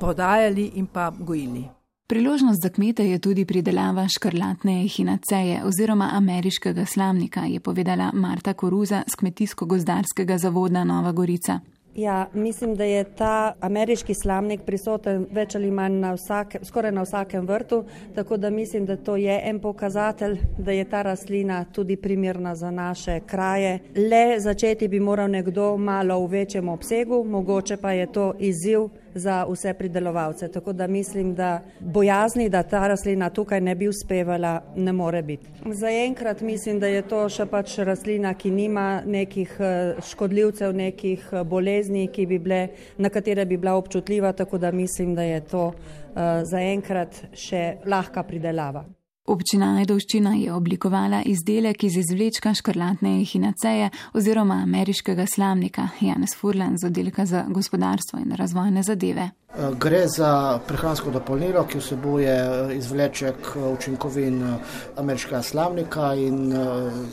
prodajali 0.00 0.70
in 0.74 0.86
pa 0.86 1.10
gojili. 1.18 1.83
Priložnost 2.06 2.62
za 2.62 2.68
kmete 2.68 3.06
je 3.08 3.18
tudi 3.18 3.44
pridelava 3.44 4.06
škrlatne 4.08 4.84
ehinaceje 4.84 5.62
oziroma 5.64 6.10
ameriškega 6.12 6.84
slamnika, 6.86 7.40
je 7.40 7.60
povedala 7.60 8.10
Marta 8.12 8.52
Koruza 8.52 9.02
z 9.06 9.16
Kmetijsko-gozdarskega 9.16 10.38
zavoda 10.38 10.84
Nova 10.84 11.12
Gorica. 11.12 11.60
Ja, 11.94 12.28
mislim, 12.34 12.74
da 12.74 12.84
je 12.84 13.04
ta 13.04 13.52
ameriški 13.60 14.14
slamnik 14.14 14.60
prisoten 14.66 15.26
več 15.30 15.54
ali 15.54 15.70
manj 15.70 15.96
na 16.00 16.10
vsake, 16.12 16.58
skoraj 16.64 16.92
na 16.92 17.04
vsakem 17.06 17.46
vrtu, 17.46 17.84
tako 18.14 18.36
da 18.36 18.50
mislim, 18.50 18.84
da 18.86 18.96
to 18.96 19.16
je 19.16 19.40
en 19.44 19.60
pokazatelj, 19.60 20.38
da 20.58 20.72
je 20.72 20.84
ta 20.84 21.02
rastlina 21.02 21.64
tudi 21.72 21.96
primerna 21.96 22.54
za 22.54 22.70
naše 22.70 23.20
kraje. 23.26 23.78
Le 23.96 24.40
začeti 24.40 24.88
bi 24.88 25.00
moral 25.00 25.30
nekdo 25.30 25.76
malo 25.76 26.18
v 26.26 26.30
večjem 26.30 26.68
obsegu, 26.68 27.24
mogoče 27.24 27.76
pa 27.76 27.92
je 27.92 28.12
to 28.12 28.32
izziv 28.38 28.88
za 29.14 29.44
vse 29.50 29.74
pridelovalce. 29.74 30.48
Tako 30.48 30.72
da 30.72 30.86
mislim, 30.86 31.34
da 31.34 31.60
bojazni, 31.80 32.48
da 32.48 32.62
ta 32.62 32.88
rastlina 32.88 33.30
tukaj 33.30 33.60
ne 33.60 33.74
bi 33.74 33.88
uspevala, 33.88 34.60
ne 34.76 34.92
more 34.92 35.22
biti. 35.22 35.46
Zaenkrat 35.66 36.40
mislim, 36.40 36.80
da 36.80 36.86
je 36.86 37.02
to 37.02 37.28
še 37.28 37.46
pač 37.46 37.78
rastlina, 37.78 38.34
ki 38.34 38.50
nima 38.50 39.02
nekih 39.06 39.56
eh, 39.60 39.94
škodljivcev, 40.10 40.74
nekih 40.74 41.28
eh, 41.32 41.44
bolezni, 41.44 42.08
bi 42.28 42.38
bile, 42.38 42.68
na 42.98 43.08
katere 43.08 43.44
bi 43.44 43.56
bila 43.56 43.74
občutljiva, 43.74 44.32
tako 44.32 44.58
da 44.58 44.72
mislim, 44.72 45.14
da 45.14 45.22
je 45.22 45.40
to 45.40 45.66
uh, 45.66 45.74
zaenkrat 46.44 47.24
še 47.34 47.76
lahka 47.86 48.22
pridelava. 48.22 48.84
Občina 49.24 49.70
Ajdovščina 49.80 50.34
je 50.36 50.52
oblikovala 50.52 51.22
izdelek 51.24 51.86
iz 51.86 51.94
izvlečka 51.96 52.50
škrlatne 52.54 53.22
ehinaceje 53.22 53.86
oziroma 54.12 54.58
ameriškega 54.66 55.24
slamnika 55.26 55.86
Janes 56.00 56.34
Furlan 56.36 56.76
z 56.76 56.90
oddelka 56.90 57.24
za 57.24 57.44
gospodarstvo 57.48 58.18
in 58.20 58.34
razvojne 58.36 58.82
zadeve. 58.82 59.30
Eh, 59.56 59.70
gre 59.80 60.02
za 60.08 60.58
prehransko 60.68 61.10
dopolnilo, 61.10 61.62
ki 61.64 61.80
vsebuje 61.80 62.34
eh, 62.34 62.74
izvleček 62.76 63.48
eh, 63.56 63.64
učinkovin 63.70 64.42
ameriškega 65.00 65.40
slamnika 65.42 66.10
in 66.14 66.52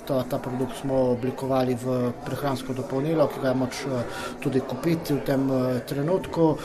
ta, 0.07 0.23
ta 0.23 0.39
produkt 0.39 0.81
smo 0.81 0.97
oblikovali 1.13 1.77
v 1.79 1.99
prehransko 2.25 2.73
dopolnilo, 2.73 3.29
ki 3.31 3.39
ga 3.43 3.53
je 3.53 3.59
moč 3.61 3.85
tudi 4.43 4.59
kupiti 4.67 5.13
v 5.13 5.23
tem 5.25 5.47
trenutku. 5.87 6.57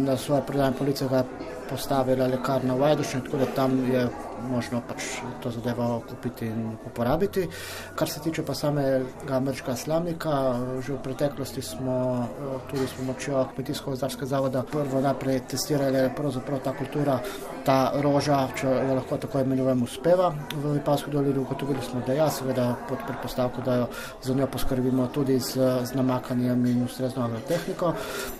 Na 0.00 0.16
svoje 0.16 0.46
predajne 0.46 0.78
police 0.78 1.08
ga 1.10 1.20
je 1.24 1.52
postavila 1.68 2.26
lekarna 2.26 2.74
v 2.74 2.88
Ajdošnju, 2.92 3.20
tako 3.26 3.42
da 3.42 3.46
tam 3.52 3.76
je 3.92 4.06
možno 4.50 4.82
pač 4.88 5.20
to 5.42 5.50
zadevo 5.50 6.02
kupiti 6.08 6.46
in 6.46 6.76
uporabiti. 6.86 7.48
Kar 7.94 8.08
se 8.08 8.20
tiče 8.20 8.42
pa 8.42 8.54
samega 8.54 9.36
ameriškega 9.36 9.76
slamnika, 9.76 10.32
že 10.86 10.92
v 10.92 11.02
preteklosti 11.02 11.62
smo 11.62 11.96
eh, 12.24 12.58
tudi 12.70 12.86
s 12.86 12.92
pomočjo 12.98 13.46
kmetijsko-gozdarskega 13.54 14.26
zavoda 14.26 14.62
prvo 14.62 15.00
najprej 15.00 15.40
testirali 15.48 16.10
pravzaprav 16.16 16.60
ta 16.64 16.72
kultura, 16.72 17.18
ta 17.64 17.92
roža, 18.02 18.48
če 18.56 18.66
jo 18.66 18.94
lahko 18.94 19.16
tako 19.16 19.40
imenujem, 19.42 19.82
uspeva 19.82 20.32
v 20.54 20.76
Vipavsko 20.78 21.10
dolino. 21.10 21.42
Ugotovili 21.46 21.82
smo, 21.82 22.00
da 22.06 22.12
ja, 22.12 22.30
seveda 22.30 22.74
pod 22.88 22.98
predpostavko, 23.06 23.62
da 23.62 23.74
jo 23.74 23.86
za 24.22 24.34
njo 24.34 24.46
poskrbimo 24.46 25.06
tudi 25.14 25.38
z, 25.40 25.58
z 25.84 25.94
namakanjem 25.94 26.66
in 26.66 26.82
ustrezno 26.84 27.24
agrotehniko. 27.24 27.92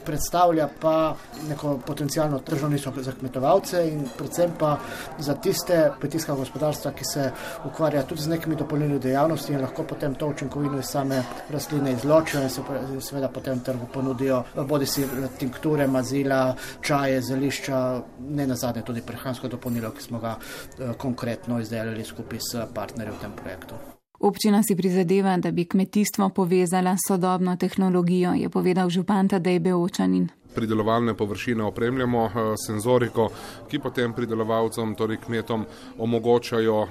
Predstavlja 0.05 0.69
pa 0.81 1.15
neko 1.49 1.79
potencijalno 1.87 2.39
tržno 2.39 2.69
niso 2.69 2.93
za 2.97 3.13
kmetovalce 3.13 3.89
in 3.89 4.05
predvsem 4.17 4.51
pa 4.59 4.77
za 5.19 5.35
tiste 5.35 5.86
kmetijska 5.99 6.35
gospodarstva, 6.35 6.92
ki 6.92 7.05
se 7.05 7.31
ukvarjajo 7.64 8.07
tudi 8.07 8.22
z 8.22 8.29
nekimi 8.29 8.57
dopolnilnimi 8.57 9.01
dejavnostmi 9.01 9.55
in 9.55 9.61
lahko 9.61 9.83
potem 9.83 10.14
to 10.14 10.29
učinkovino 10.29 10.79
iz 10.79 10.90
same 10.90 11.22
rastline 11.51 11.92
izločijo 11.92 12.42
in 12.42 12.51
se 12.51 12.62
seveda 13.01 13.29
potem 13.29 13.61
trgu 13.61 13.87
ponudijo 13.94 14.44
bodi 14.68 14.87
si 14.87 15.05
tinkture, 15.38 15.87
mazila, 15.87 16.55
čaje, 16.81 17.20
zelišča, 17.22 18.03
ne 18.29 18.46
nazadnje 18.46 18.83
tudi 18.83 19.03
prehransko 19.03 19.49
dopolnilo, 19.49 19.90
ki 19.90 20.03
smo 20.03 20.18
ga 20.18 20.37
eh, 20.38 20.92
konkretno 20.99 21.61
izdelali 21.61 22.05
skupaj 22.05 22.38
s 22.40 22.64
partnerji 22.75 23.12
v 23.12 23.20
tem 23.20 23.37
projektu. 23.37 23.75
Občina 24.20 24.62
si 24.62 24.77
prizadeva, 24.77 25.37
da 25.37 25.51
bi 25.51 25.64
kmetijstvo 25.64 26.29
povezala 26.29 26.96
s 26.96 27.09
sodobno 27.09 27.57
tehnologijo, 27.57 28.33
je 28.33 28.49
povedal 28.49 28.90
župan 28.90 29.29
Tadej 29.29 29.61
Beočanin 29.61 30.29
pridelovalne 30.57 31.14
površine 31.14 31.64
opremljamo 31.64 32.25
eh, 32.25 32.55
senzoriko, 32.66 33.29
ki 33.71 33.79
potem 33.79 34.14
pridelovalcem, 34.16 34.95
torej 34.95 35.21
kmetom, 35.27 35.66
omogočajo 35.99 36.87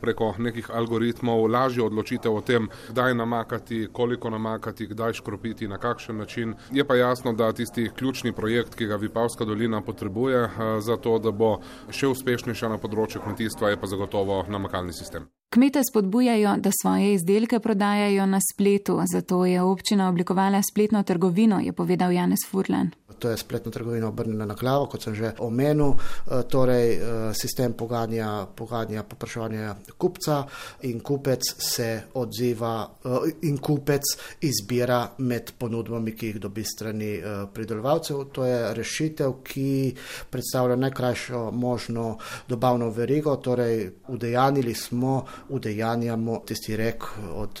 preko 0.00 0.32
nekih 0.38 0.70
algoritmov 0.70 1.46
lažjo 1.50 1.86
odločitev 1.86 2.34
o 2.34 2.40
tem, 2.40 2.68
kdaj 2.90 3.14
namakati, 3.14 3.88
koliko 3.92 4.30
namakati, 4.30 4.86
kdaj 4.86 5.12
škropiti, 5.20 5.68
na 5.68 5.78
kakšen 5.78 6.16
način. 6.16 6.54
Je 6.72 6.84
pa 6.84 6.96
jasno, 6.96 7.32
da 7.32 7.52
tisti 7.52 7.90
ključni 7.96 8.32
projekt, 8.32 8.74
ki 8.74 8.86
ga 8.86 8.96
Vipavska 8.96 9.44
dolina 9.44 9.80
potrebuje 9.80 10.44
eh, 10.44 10.80
za 10.80 10.96
to, 10.96 11.18
da 11.18 11.30
bo 11.30 11.58
še 11.90 12.08
uspešnejša 12.08 12.72
na 12.72 12.78
področju 12.78 13.22
kmetijstva, 13.24 13.70
je 13.70 13.80
pa 13.80 13.86
zagotovo 13.86 14.44
namakalni 14.48 14.92
sistem. 14.92 15.28
Kmete 15.50 15.80
spodbujajo, 15.90 16.56
da 16.58 16.70
svoje 16.82 17.14
izdelke 17.14 17.60
prodajajo 17.60 18.26
na 18.26 18.38
spletu, 18.52 19.00
zato 19.12 19.46
je 19.46 19.62
občina 19.62 20.08
oblikovala 20.08 20.62
spletno 20.62 21.02
trgovino, 21.02 21.60
je 21.60 21.72
povedal 21.72 22.12
Janez 22.12 22.40
Furlan. 22.50 22.90
To 23.18 23.30
je 23.30 23.36
spletna 23.36 23.72
trgovina 23.72 24.08
obrnjena 24.08 24.46
na 24.46 24.54
glavo, 24.54 24.86
kot 24.86 25.02
sem 25.02 25.14
že 25.14 25.32
omenil, 25.38 25.94
eh, 25.94 26.42
torej 26.48 26.92
eh, 26.92 27.00
sistem 27.34 27.72
pogajanja, 27.72 28.46
pogajanja 28.56 29.02
popraševanja 29.02 29.74
kupca 29.98 30.44
in 30.82 31.00
kupec 31.00 31.40
se 31.58 32.02
odziva 32.14 32.90
eh, 33.04 33.08
in 33.42 33.58
kupec 33.58 34.02
izbira 34.40 35.08
med 35.18 35.52
ponudbami, 35.58 36.12
ki 36.12 36.26
jih 36.26 36.40
dobi 36.40 36.64
strani 36.64 37.22
pridelovalcev. 37.54 38.24
To 38.32 38.44
je 38.44 38.74
rešitev, 38.74 39.32
ki 39.44 39.94
predstavlja 40.30 40.76
najkrajšo 40.76 41.50
možno 41.50 42.18
dobavno 42.48 42.90
verigo, 42.90 43.36
torej 43.36 43.90
udejanili 44.08 44.74
smo, 44.74 45.24
udejanjamo 45.48 46.42
tisti 46.46 46.76
rek 46.76 47.04
od 47.34 47.60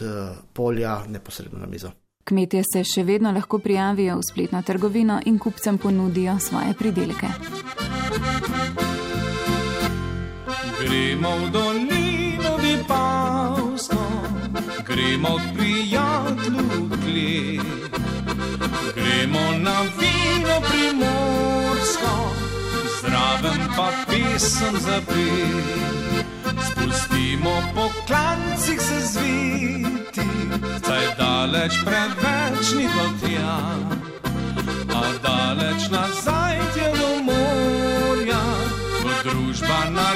polja 0.52 1.04
neposredno 1.08 1.58
na 1.58 1.66
mizo. 1.66 1.90
Kmetje 2.24 2.62
se 2.72 2.84
še 2.84 3.04
vedno 3.06 3.30
lahko 3.32 3.58
prijavijo 3.58 4.16
v 4.18 4.22
spletno 4.30 4.62
trgovino 4.62 5.20
in 5.26 5.38
kupcem 5.38 5.78
ponudijo 5.78 6.38
svoje 6.38 6.74
pridelke. 6.74 7.26
Gremo 10.80 11.30
v 11.36 11.50
dolino, 11.50 12.56
bi 12.62 12.74
pausko, 12.88 14.02
gremo 14.86 15.36
k 15.38 15.54
prijatelju. 15.56 16.86
Gremo 18.94 19.44
na 19.62 19.82
vino 19.82 20.56
primorsko, 20.68 21.65
zraven 23.06 23.60
pa 23.76 23.88
pesem 24.06 24.74
zapet. 24.80 26.26
Spustimo 26.70 27.62
po 27.74 27.90
klancih 28.06 28.80
se 28.80 29.00
zviti, 29.00 30.28
saj 30.86 31.06
daleč 31.18 31.74
preveč 31.84 32.66
ni 32.76 32.86
do 32.94 33.06
tja, 33.20 33.58
a 34.94 35.02
daleč 35.22 35.88
nazaj 35.90 36.58
je 36.76 36.88
do 36.98 37.10
morja, 37.28 38.44
ko 39.02 39.10
družba 39.24 39.80
na 39.90 40.10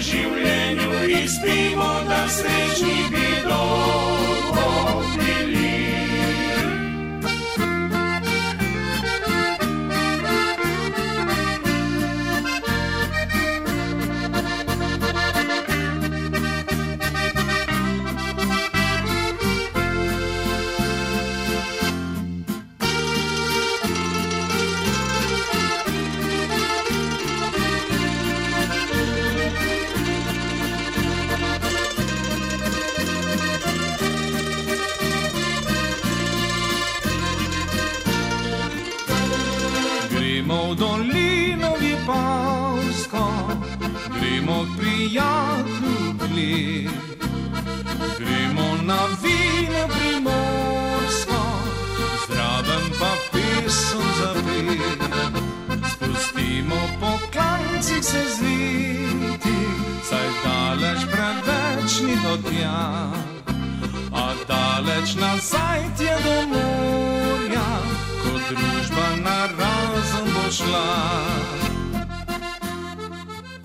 življenju 0.00 1.04
izpimo, 1.22 1.88
da 2.08 2.28
srečni 2.28 3.08
bi 3.10 3.26
dolgo 3.44 5.02
bili. 5.16 5.93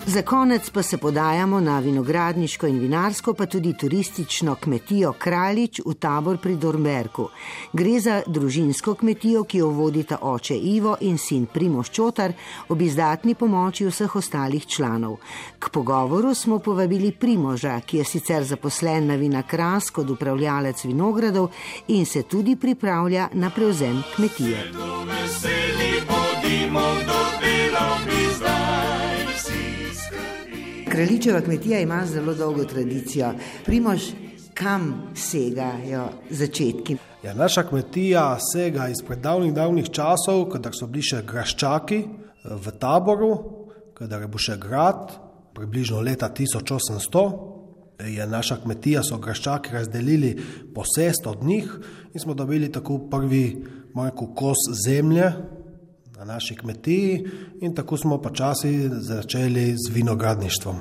Za 0.09 0.21
konec 0.21 0.69
pa 0.69 0.83
se 0.83 0.97
podajamo 0.97 1.59
na 1.59 1.79
vinogradniško 1.79 2.67
in 2.67 2.79
vinarsko, 2.79 3.33
pa 3.33 3.45
tudi 3.45 3.73
turistično 3.77 4.55
kmetijo 4.55 5.13
Kraljič 5.13 5.81
v 5.85 5.93
tabor 5.93 6.37
pri 6.37 6.55
Dornberku. 6.55 7.27
Gre 7.73 7.99
za 7.99 8.21
družinsko 8.27 8.95
kmetijo, 8.95 9.43
ki 9.43 9.57
jo 9.57 9.69
vodita 9.69 10.17
oče 10.21 10.57
Ivo 10.57 10.95
in 11.01 11.17
sin 11.17 11.45
Primoš 11.45 11.89
Čotar 11.89 12.33
ob 12.69 12.81
izdatni 12.81 13.35
pomoči 13.35 13.85
vseh 13.85 14.15
ostalih 14.15 14.65
članov. 14.65 15.17
K 15.59 15.69
pogovoru 15.69 16.33
smo 16.33 16.59
povabili 16.59 17.11
Primoža, 17.11 17.79
ki 17.79 17.97
je 17.97 18.03
sicer 18.03 18.43
zaposlen 18.43 19.07
na 19.07 19.15
vinakras 19.15 19.89
kot 19.89 20.09
upravljalec 20.09 20.85
vinogradov 20.85 21.51
in 21.87 22.05
se 22.05 22.23
tudi 22.23 22.55
pripravlja 22.55 23.29
na 23.33 23.49
prevzem 23.49 24.03
kmetije. 24.15 24.71
Veseli 25.05 25.58
Kraljičeva 30.99 31.41
kmetija 31.41 31.79
ima 31.79 32.05
zelo 32.05 32.33
dolgo 32.33 32.63
tradicijo. 32.65 33.31
Primož, 33.65 34.01
kam 34.53 35.11
segajo 35.15 36.09
začetki? 36.29 36.97
Ja, 37.23 37.33
naša 37.33 37.63
kmetija 37.63 38.37
sega 38.53 38.89
iz 38.91 38.99
predavnih 39.07 39.53
davnih 39.53 39.87
časov, 39.89 40.49
kadar 40.51 40.75
so 40.75 40.89
bili 40.91 41.05
še 41.07 41.21
graščaki 41.23 41.99
v 42.43 42.73
taboru, 42.81 43.29
kadar 43.95 44.25
je 44.25 44.27
bil 44.33 44.43
še 44.43 44.57
grad, 44.59 45.13
približno 45.55 46.01
leta 46.03 46.27
1800. 46.35 47.23
Je 48.03 48.27
naša 48.27 48.59
kmetija 48.65 48.99
so 49.07 49.21
graščaki 49.23 49.71
razdelili 49.77 50.33
posest 50.75 51.31
od 51.31 51.47
njih 51.47 51.71
in 52.11 52.19
smo 52.19 52.35
dobili 52.35 52.67
tako 52.71 53.05
prvi 53.07 53.45
mojko 53.95 54.33
kos 54.35 54.67
zemlje 54.83 55.31
na 56.19 56.25
naši 56.25 56.55
kmetiji 56.55 57.25
in 57.61 57.75
tako 57.75 57.97
smo 57.97 58.17
počasi 58.17 58.89
začeli 58.91 59.75
z 59.77 59.93
vinogradništvom. 59.93 60.75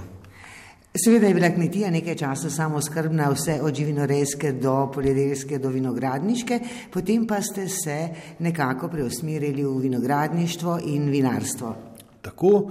Seveda 1.05 1.27
je 1.27 1.35
bila 1.35 1.51
kmetija 1.51 1.91
nekaj 1.91 2.15
časa 2.15 2.51
samo 2.51 2.81
skrbna, 2.83 3.29
vse 3.31 3.61
od 3.63 3.75
živinorejske 3.75 4.53
do 4.53 4.91
poljedelske 4.95 5.59
do 5.59 5.69
vinogradniške, 5.69 6.61
potem 6.93 7.27
pa 7.27 7.39
ste 7.43 7.69
se 7.69 8.09
nekako 8.39 8.89
preusmerili 8.89 9.65
v 9.65 9.77
vinogradništvo 9.79 10.79
in 10.87 11.07
vinarstvo. 11.11 11.75
Tako, 12.23 12.71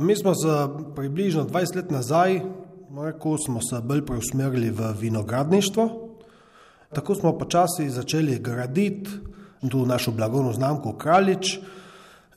mi 0.00 0.16
smo 0.16 0.34
se 0.34 0.48
približno 0.96 1.44
20 1.44 1.76
let 1.76 1.90
nazaj, 1.90 2.40
ko 3.18 3.36
smo 3.38 3.60
se 3.62 3.80
bolj 3.82 4.06
preusmerili 4.06 4.70
v 4.70 4.90
vinogradništvo, 5.00 5.88
tako 6.94 7.14
smo 7.14 7.38
počasi 7.38 7.90
začeli 7.90 8.38
graditi 8.38 9.10
tu 9.70 9.86
našo 9.86 10.10
blagovno 10.10 10.52
znamko 10.52 10.92
Kraljič, 10.92 11.60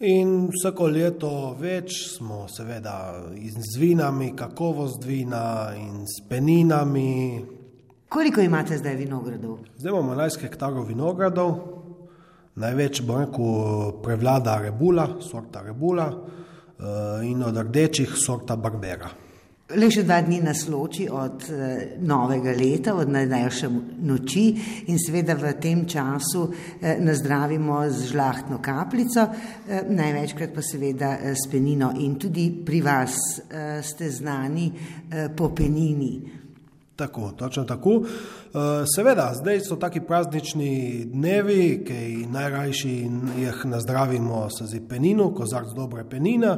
In 0.04 0.50
vsako 0.52 0.90
leto 0.92 1.30
več 1.56 2.18
smo, 2.18 2.50
seveda, 2.52 3.16
z 3.32 3.78
vinami, 3.80 4.34
kakovost 4.36 5.06
vina 5.08 5.72
in 5.72 6.04
s 6.04 6.20
peninami. 6.28 7.46
Koliko 8.12 8.44
imate 8.44 8.76
zdaj 8.76 8.96
vinogradov? 9.00 9.62
Zdaj 9.80 9.94
imamo 9.94 10.12
11 10.18 10.44
hektarov 10.44 10.90
vinogradov, 10.92 11.54
največ 12.60 13.02
bo 13.08 13.22
rekel 13.22 14.02
prevlada 14.04 14.58
rebula, 14.68 15.08
sorta 15.24 15.64
rebula 15.64 16.10
in 17.24 17.44
od 17.48 17.56
rdečih 17.64 18.18
sorta 18.20 18.60
barbera. 18.60 19.08
Le 19.74 19.88
še 19.90 20.04
dva 20.06 20.20
dni 20.22 20.44
nas 20.46 20.60
loči 20.70 21.08
od 21.10 21.48
eh, 21.50 21.96
novega 22.06 22.52
leta, 22.54 22.94
od 22.94 23.10
najdaljše 23.10 23.70
noči 24.06 24.44
in 24.94 25.00
seveda 25.02 25.34
v 25.34 25.56
tem 25.58 25.82
času 25.90 26.44
eh, 26.54 27.00
nazdravimo 27.02 27.80
z 27.90 28.12
žlahtno 28.12 28.60
kapljico, 28.62 29.26
eh, 29.26 29.82
največkrat 29.90 30.54
pa 30.54 30.62
seveda 30.62 31.16
eh, 31.18 31.34
s 31.34 31.50
penino 31.50 31.90
in 31.98 32.14
tudi 32.22 32.52
pri 32.62 32.84
vas 32.86 33.18
eh, 33.42 33.82
ste 33.82 34.12
znani 34.14 34.70
eh, 34.70 35.32
po 35.34 35.50
penini. 35.50 36.14
Tako, 36.96 37.32
točno 37.34 37.66
tako. 37.66 38.04
Eh, 38.06 38.86
seveda, 38.86 39.32
zdaj 39.34 39.66
so 39.66 39.82
taki 39.82 40.06
praznični 40.06 41.08
dnevi, 41.10 41.82
ki 41.88 42.28
najrajši 42.30 42.94
jih 43.42 43.66
nazdravimo 43.66 44.46
s 44.46 44.78
penino, 44.86 45.34
kozarc 45.34 45.74
dobre 45.74 46.06
penine. 46.06 46.54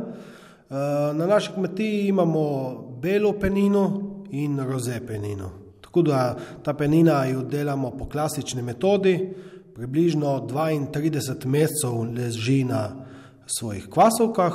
Eh, 0.70 1.14
na 1.14 1.26
naši 1.26 1.52
kmetiji 1.56 2.08
imamo 2.08 2.87
belo 3.02 3.34
penino 3.40 4.24
in 4.32 4.60
roze 4.60 5.00
penino. 5.08 5.52
Tako 5.82 6.02
da 6.02 6.38
ta 6.64 6.74
penina 6.74 7.26
jo 7.26 7.42
delamo 7.44 7.92
po 7.92 8.06
klasični 8.10 8.62
metodi, 8.62 9.34
približno 9.76 10.48
32 10.50 11.46
mesecev 11.46 12.02
leži 12.18 12.64
na 12.64 13.06
svojih 13.46 13.88
kvasovkah 13.90 14.54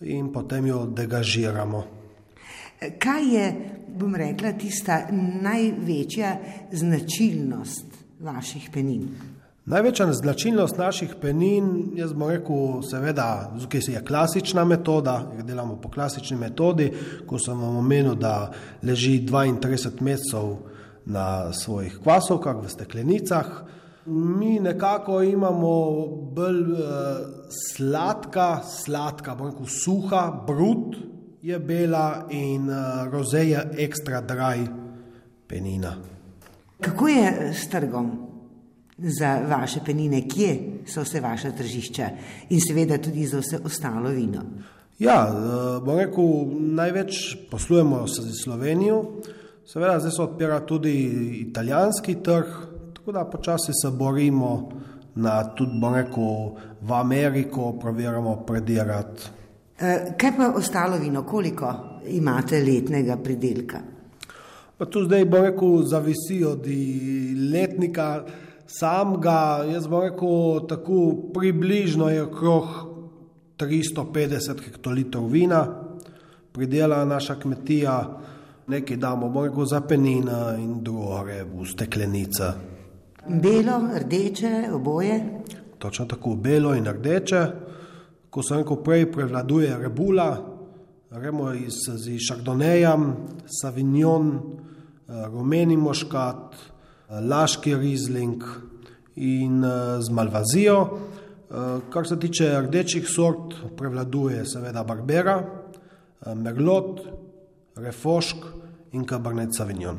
in 0.00 0.32
potem 0.32 0.66
jo 0.66 0.86
degažiramo. 0.86 1.84
Kaj 2.98 3.34
je, 3.34 3.52
bom 3.88 4.14
rekla, 4.14 4.52
tista 4.52 5.02
največja 5.42 6.36
značilnost 6.72 7.86
vaših 8.20 8.70
penin? 8.72 9.08
Največja 9.70 10.12
značilnost 10.12 10.78
naših 10.78 11.12
penin, 11.22 11.92
jaz 11.94 12.10
bom 12.12 12.26
rekel, 12.26 12.80
seveda, 12.82 13.52
tukaj 13.62 13.84
je 13.92 14.00
klasična 14.02 14.64
metoda, 14.66 15.20
ki 15.30 15.44
delamo 15.46 15.76
po 15.78 15.88
klasični 15.94 16.34
metodi, 16.36 16.88
ko 17.26 17.38
sem 17.38 17.58
vam 17.58 17.76
omenil, 17.78 18.16
da 18.18 18.50
leži 18.82 19.20
32 19.28 20.02
mesecev 20.02 20.56
na 21.06 21.52
svojih 21.54 22.00
kvasovkah 22.02 22.56
v 22.58 22.70
steklenicah. 22.72 23.52
Mi 24.06 24.58
nekako 24.60 25.20
imamo 25.22 25.74
bolj 26.34 26.72
uh, 26.72 26.88
sladka, 27.54 28.64
sladka, 28.66 29.36
bom 29.38 29.52
rekel, 29.52 29.68
suha, 29.70 30.24
brut 30.46 30.98
je 31.46 31.58
bela 31.58 32.24
in 32.34 32.66
uh, 32.66 33.06
rozeja 33.12 33.68
ekstra 33.78 34.18
draj 34.20 34.66
penina. 35.46 35.94
Kako 36.80 37.08
je 37.08 37.54
s 37.54 37.70
trgom? 37.70 38.29
Za 39.02 39.40
vaše 39.48 39.80
penine, 39.86 40.28
kje 40.28 40.82
so 40.86 41.02
vse 41.02 41.20
vaše 41.20 41.52
tržišča 41.56 42.08
in 42.50 42.60
seveda 42.60 42.98
tudi 42.98 43.26
za 43.26 43.38
vse 43.38 43.58
ostalo 43.64 44.10
vino. 44.10 44.42
Ja, 44.98 45.24
eh, 45.28 45.80
bom 45.84 45.98
rekel, 45.98 46.24
največ 46.76 47.36
poslujemo 47.50 48.06
s 48.08 48.20
Slovenijo, 48.44 49.04
seveda 49.66 49.98
zdaj 49.98 50.12
se 50.16 50.22
odpira 50.22 50.60
tudi 50.60 50.94
italijanski 51.48 52.14
trg, 52.22 52.46
tako 52.94 53.12
da 53.12 53.24
počasi 53.24 53.72
se 53.82 53.90
borimo 53.90 54.70
na 55.14 55.44
tudi, 55.54 55.80
bom 55.80 55.94
rekel, 55.94 56.56
v 56.80 56.92
Ameriko, 56.92 57.72
proviramo 57.80 58.36
predirati. 58.46 59.22
Eh, 59.78 60.12
kaj 60.18 60.36
pa 60.36 60.52
ostalo 60.56 60.98
vino, 60.98 61.22
koliko 61.24 61.74
imate 62.06 62.60
letnega 62.60 63.16
pridelka? 63.16 63.80
Pa 64.78 64.86
tu 64.86 65.04
zdaj, 65.04 65.24
bom 65.24 65.44
rekel, 65.44 65.82
zavisi 65.82 66.44
od 66.44 66.66
letnika, 67.52 68.24
Sam 68.70 69.16
ga, 69.20 69.64
jaz 69.66 69.86
bom 69.90 70.04
rekel, 70.04 70.66
tako 70.70 71.14
približno 71.34 72.08
je 72.08 72.22
okrog 72.22 72.66
350 73.58 74.62
hektolitrov 74.64 75.26
vina, 75.26 75.64
pridela 76.52 77.04
naša 77.04 77.34
kmetija, 77.34 77.96
nekaj 78.70 78.96
damo, 78.96 79.28
bom 79.28 79.48
rekel, 79.48 79.66
za 79.66 79.80
penina 79.80 80.54
in 80.58 80.78
druge 80.84 81.42
v 81.42 81.66
steklenice. 81.66 82.52
Belo, 83.26 83.80
rdeče, 84.04 84.70
oboje? 84.72 85.18
Točno 85.78 86.06
tako, 86.06 86.36
belo 86.36 86.74
in 86.74 86.86
rdeče. 86.86 87.44
Ko 88.30 88.42
sem 88.42 88.62
rekel 88.62 88.84
prej, 88.86 89.10
prevladuje 89.12 89.76
rebula, 89.82 90.30
gremo 91.10 91.52
iz, 91.52 91.82
iz 92.06 92.28
Chardonneja, 92.28 92.94
Savignon, 93.60 94.36
eh, 94.38 95.26
rumeni 95.26 95.76
moškat, 95.76 96.54
Laški 97.10 97.74
Rizling 97.74 98.42
in 99.16 99.64
eh, 99.64 100.02
z 100.02 100.10
Malvazijo. 100.10 100.98
Eh, 101.50 101.80
kar 101.90 102.06
se 102.06 102.18
tiče 102.18 102.60
rdečih 102.60 103.08
sort, 103.08 103.54
prevladuje 103.76 104.44
seveda 104.46 104.84
Barbera, 104.84 105.42
eh, 105.42 106.34
Merlot, 106.34 107.00
Refošk 107.76 108.36
in 108.92 109.04
Cabernet 109.06 109.56
Sauvignon. 109.56 109.98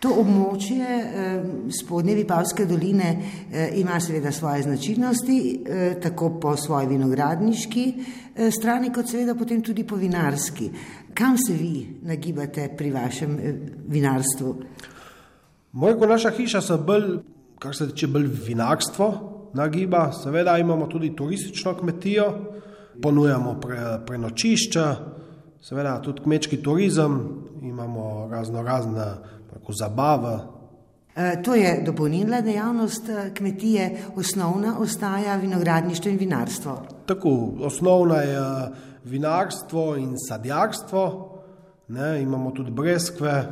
To 0.00 0.14
območje 0.22 0.86
eh, 0.86 1.42
spodnje 1.76 2.14
Vipavske 2.22 2.64
doline 2.64 3.10
eh, 3.10 3.74
ima 3.76 3.98
seveda 4.00 4.32
svoje 4.32 4.62
značilnosti, 4.62 5.36
eh, 5.66 5.98
tako 6.00 6.30
po 6.40 6.54
svoji 6.56 6.88
vinogradniški 6.94 7.84
eh, 7.98 8.50
strani, 8.50 8.92
kot 8.94 9.10
seveda 9.10 9.34
potem 9.34 9.60
tudi 9.62 9.84
po 9.84 9.98
vinarski. 10.00 10.70
Kam 11.14 11.36
se 11.38 11.52
vi 11.52 11.98
nagibate 12.02 12.70
pri 12.78 12.94
vašem 12.94 13.36
eh, 13.38 13.60
vinarstvu? 13.92 14.54
Moj, 14.54 14.99
ko 15.98 16.06
naša 16.06 16.30
hiša 16.30 16.60
se 16.60 16.76
bolj, 16.76 17.18
kar 17.58 17.76
se 17.76 17.88
tiče 17.88 18.06
bolj 18.06 18.28
vinarstvo, 18.46 19.12
nagiba, 19.54 20.12
seveda 20.12 20.58
imamo 20.58 20.86
tudi 20.86 21.16
turistično 21.16 21.74
kmetijo, 21.78 22.32
ponujamo 23.02 23.60
pre, 23.60 23.98
prenočišča, 24.06 24.96
seveda 25.62 26.00
tudi 26.02 26.22
kmečki 26.22 26.62
turizem, 26.62 27.20
imamo 27.62 28.28
razno 28.30 28.62
razne 28.62 29.04
zabave. 29.78 30.38
E, 31.16 31.42
to 31.42 31.54
je 31.54 31.82
dopolnilna 31.86 32.40
dejavnost 32.40 33.08
e, 33.08 33.34
kmetije, 33.34 34.02
osnovna 34.16 34.78
ostaja 34.78 35.36
vinogradništvo 35.36 36.10
in 36.10 36.18
vinarstvo. 36.18 36.82
Tako, 37.06 37.50
osnovna 37.60 38.16
je 38.16 38.38
e, 38.38 38.70
vinarstvo 39.04 39.96
in 39.96 40.14
sadjarstvo, 40.28 41.30
ne, 41.88 42.22
imamo 42.22 42.50
tudi 42.50 42.70
breskve, 42.70 43.44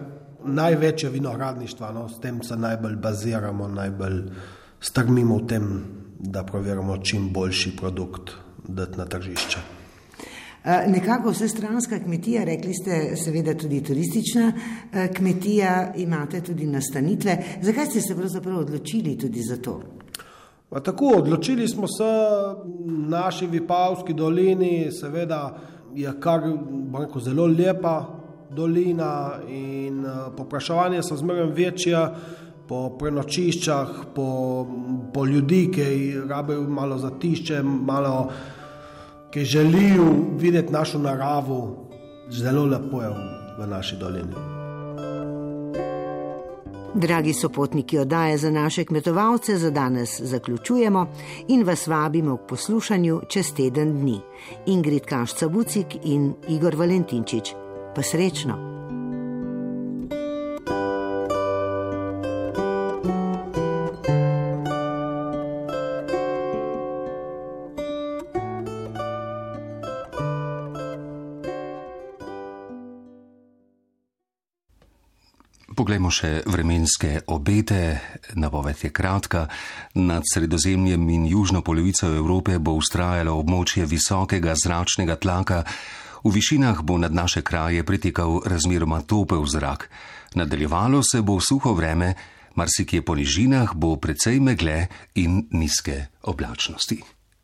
največje 0.45 1.11
vinogradništva, 1.11 1.93
no, 1.93 2.09
s 2.09 2.21
tem 2.21 2.43
se 2.43 2.57
najbolj 2.57 2.97
baziramo, 2.97 3.69
najbolj 3.69 4.23
strmimo 4.81 5.39
v 5.39 5.47
tem, 5.47 5.85
da 6.19 6.45
proverimo 6.45 6.97
čim 6.99 7.33
boljši 7.33 7.77
produkt 7.77 8.31
dati 8.69 8.99
na 8.99 9.05
tržišče. 9.05 9.59
Nekako 10.87 11.31
vse 11.31 11.49
stranska 11.49 11.99
kmetija, 11.99 12.45
rekli 12.45 12.75
ste, 12.75 13.17
seveda 13.17 13.55
tudi 13.55 13.81
turistična 13.83 14.53
kmetija, 15.17 15.93
imate 15.97 16.41
tudi 16.41 16.67
nastanitve. 16.67 17.39
Zakaj 17.63 17.87
ste 17.87 18.01
se 18.01 18.17
pravzaprav 18.17 18.59
odločili 18.59 19.17
tudi 19.19 19.43
za 19.43 19.57
to? 19.57 19.81
Pa 20.69 20.81
tako, 20.81 21.15
odločili 21.17 21.69
smo 21.69 21.87
se 21.89 22.05
v 22.05 23.09
naši 23.09 23.47
Vipavski 23.47 24.15
dolini, 24.15 24.91
seveda 24.93 25.59
je 25.95 26.13
kar 26.21 26.43
rekel, 26.99 27.21
zelo 27.21 27.47
lepa 27.47 28.19
dolina 28.51 29.41
in 29.49 30.05
uh, 30.05 30.35
popraševanje 30.37 31.03
so 31.03 31.17
zmeraj 31.17 31.51
večje 31.53 32.09
po 32.69 32.91
prenočiščah, 32.99 33.89
po, 34.15 34.67
po 35.15 35.25
ljudi, 35.27 35.71
ki 35.73 35.87
rabijo 36.29 36.69
malo 36.69 36.99
zatišče, 36.99 37.63
malo, 37.63 38.29
ki 39.31 39.45
želijo 39.45 40.05
videti 40.39 40.73
našo 40.73 40.99
naravo, 40.99 41.89
zelo 42.31 42.67
lepo 42.67 43.03
je 43.03 43.09
v 43.59 43.67
naši 43.67 43.97
dolini. 43.97 44.59
Dragi 46.95 47.33
sopotniki 47.33 47.99
oddaje 47.99 48.39
za 48.39 48.51
naše 48.51 48.85
kmetovalce, 48.85 49.57
za 49.57 49.71
danes 49.71 50.21
zaključujemo 50.21 51.07
in 51.49 51.63
vas 51.65 51.87
vabimo 51.87 52.37
k 52.37 52.47
poslušanju 52.49 53.21
čez 53.29 53.53
teden 53.55 54.01
dni. 54.01 54.21
Ingrid 54.67 55.07
Kašca 55.07 55.49
Bucik 55.49 55.97
in 56.05 56.33
Igor 56.49 56.77
Valentinčič 56.77 57.68
pa 57.99 58.03
srečno. 58.03 58.55
Poglejmo 75.75 76.11
še 76.15 76.43
vremenske 76.47 77.27
obete. 77.27 77.99
Napoved 78.39 78.79
je 78.79 78.93
kratka. 78.95 79.49
Nad 79.99 80.23
sredozemljem 80.23 81.03
in 81.11 81.27
južno 81.27 81.65
polovico 81.67 82.07
Evrope 82.07 82.59
bo 82.63 82.79
ustrajalo 82.79 83.35
območje 83.43 83.91
visokega 83.91 84.55
zračnega 84.55 85.19
tlaka, 85.19 85.65
V 86.25 86.31
višinah 86.35 86.83
bo 86.83 86.99
nad 86.99 87.15
naše 87.15 87.43
kraje 87.43 87.85
pritekal 87.85 88.43
razmeroma 88.47 89.01
topel 89.01 89.45
zrak, 89.47 89.91
nadaljevalo 90.35 91.03
se 91.03 91.23
bo 91.23 91.41
suho 91.41 91.73
vreme, 91.75 92.15
marsikje 92.55 93.03
po 93.03 93.15
nižinah 93.15 93.75
bo 93.75 93.97
precej 93.97 94.41
megle 94.41 94.87
in 95.15 95.47
nizke 95.51 96.07
oblačnosti. 96.23 97.18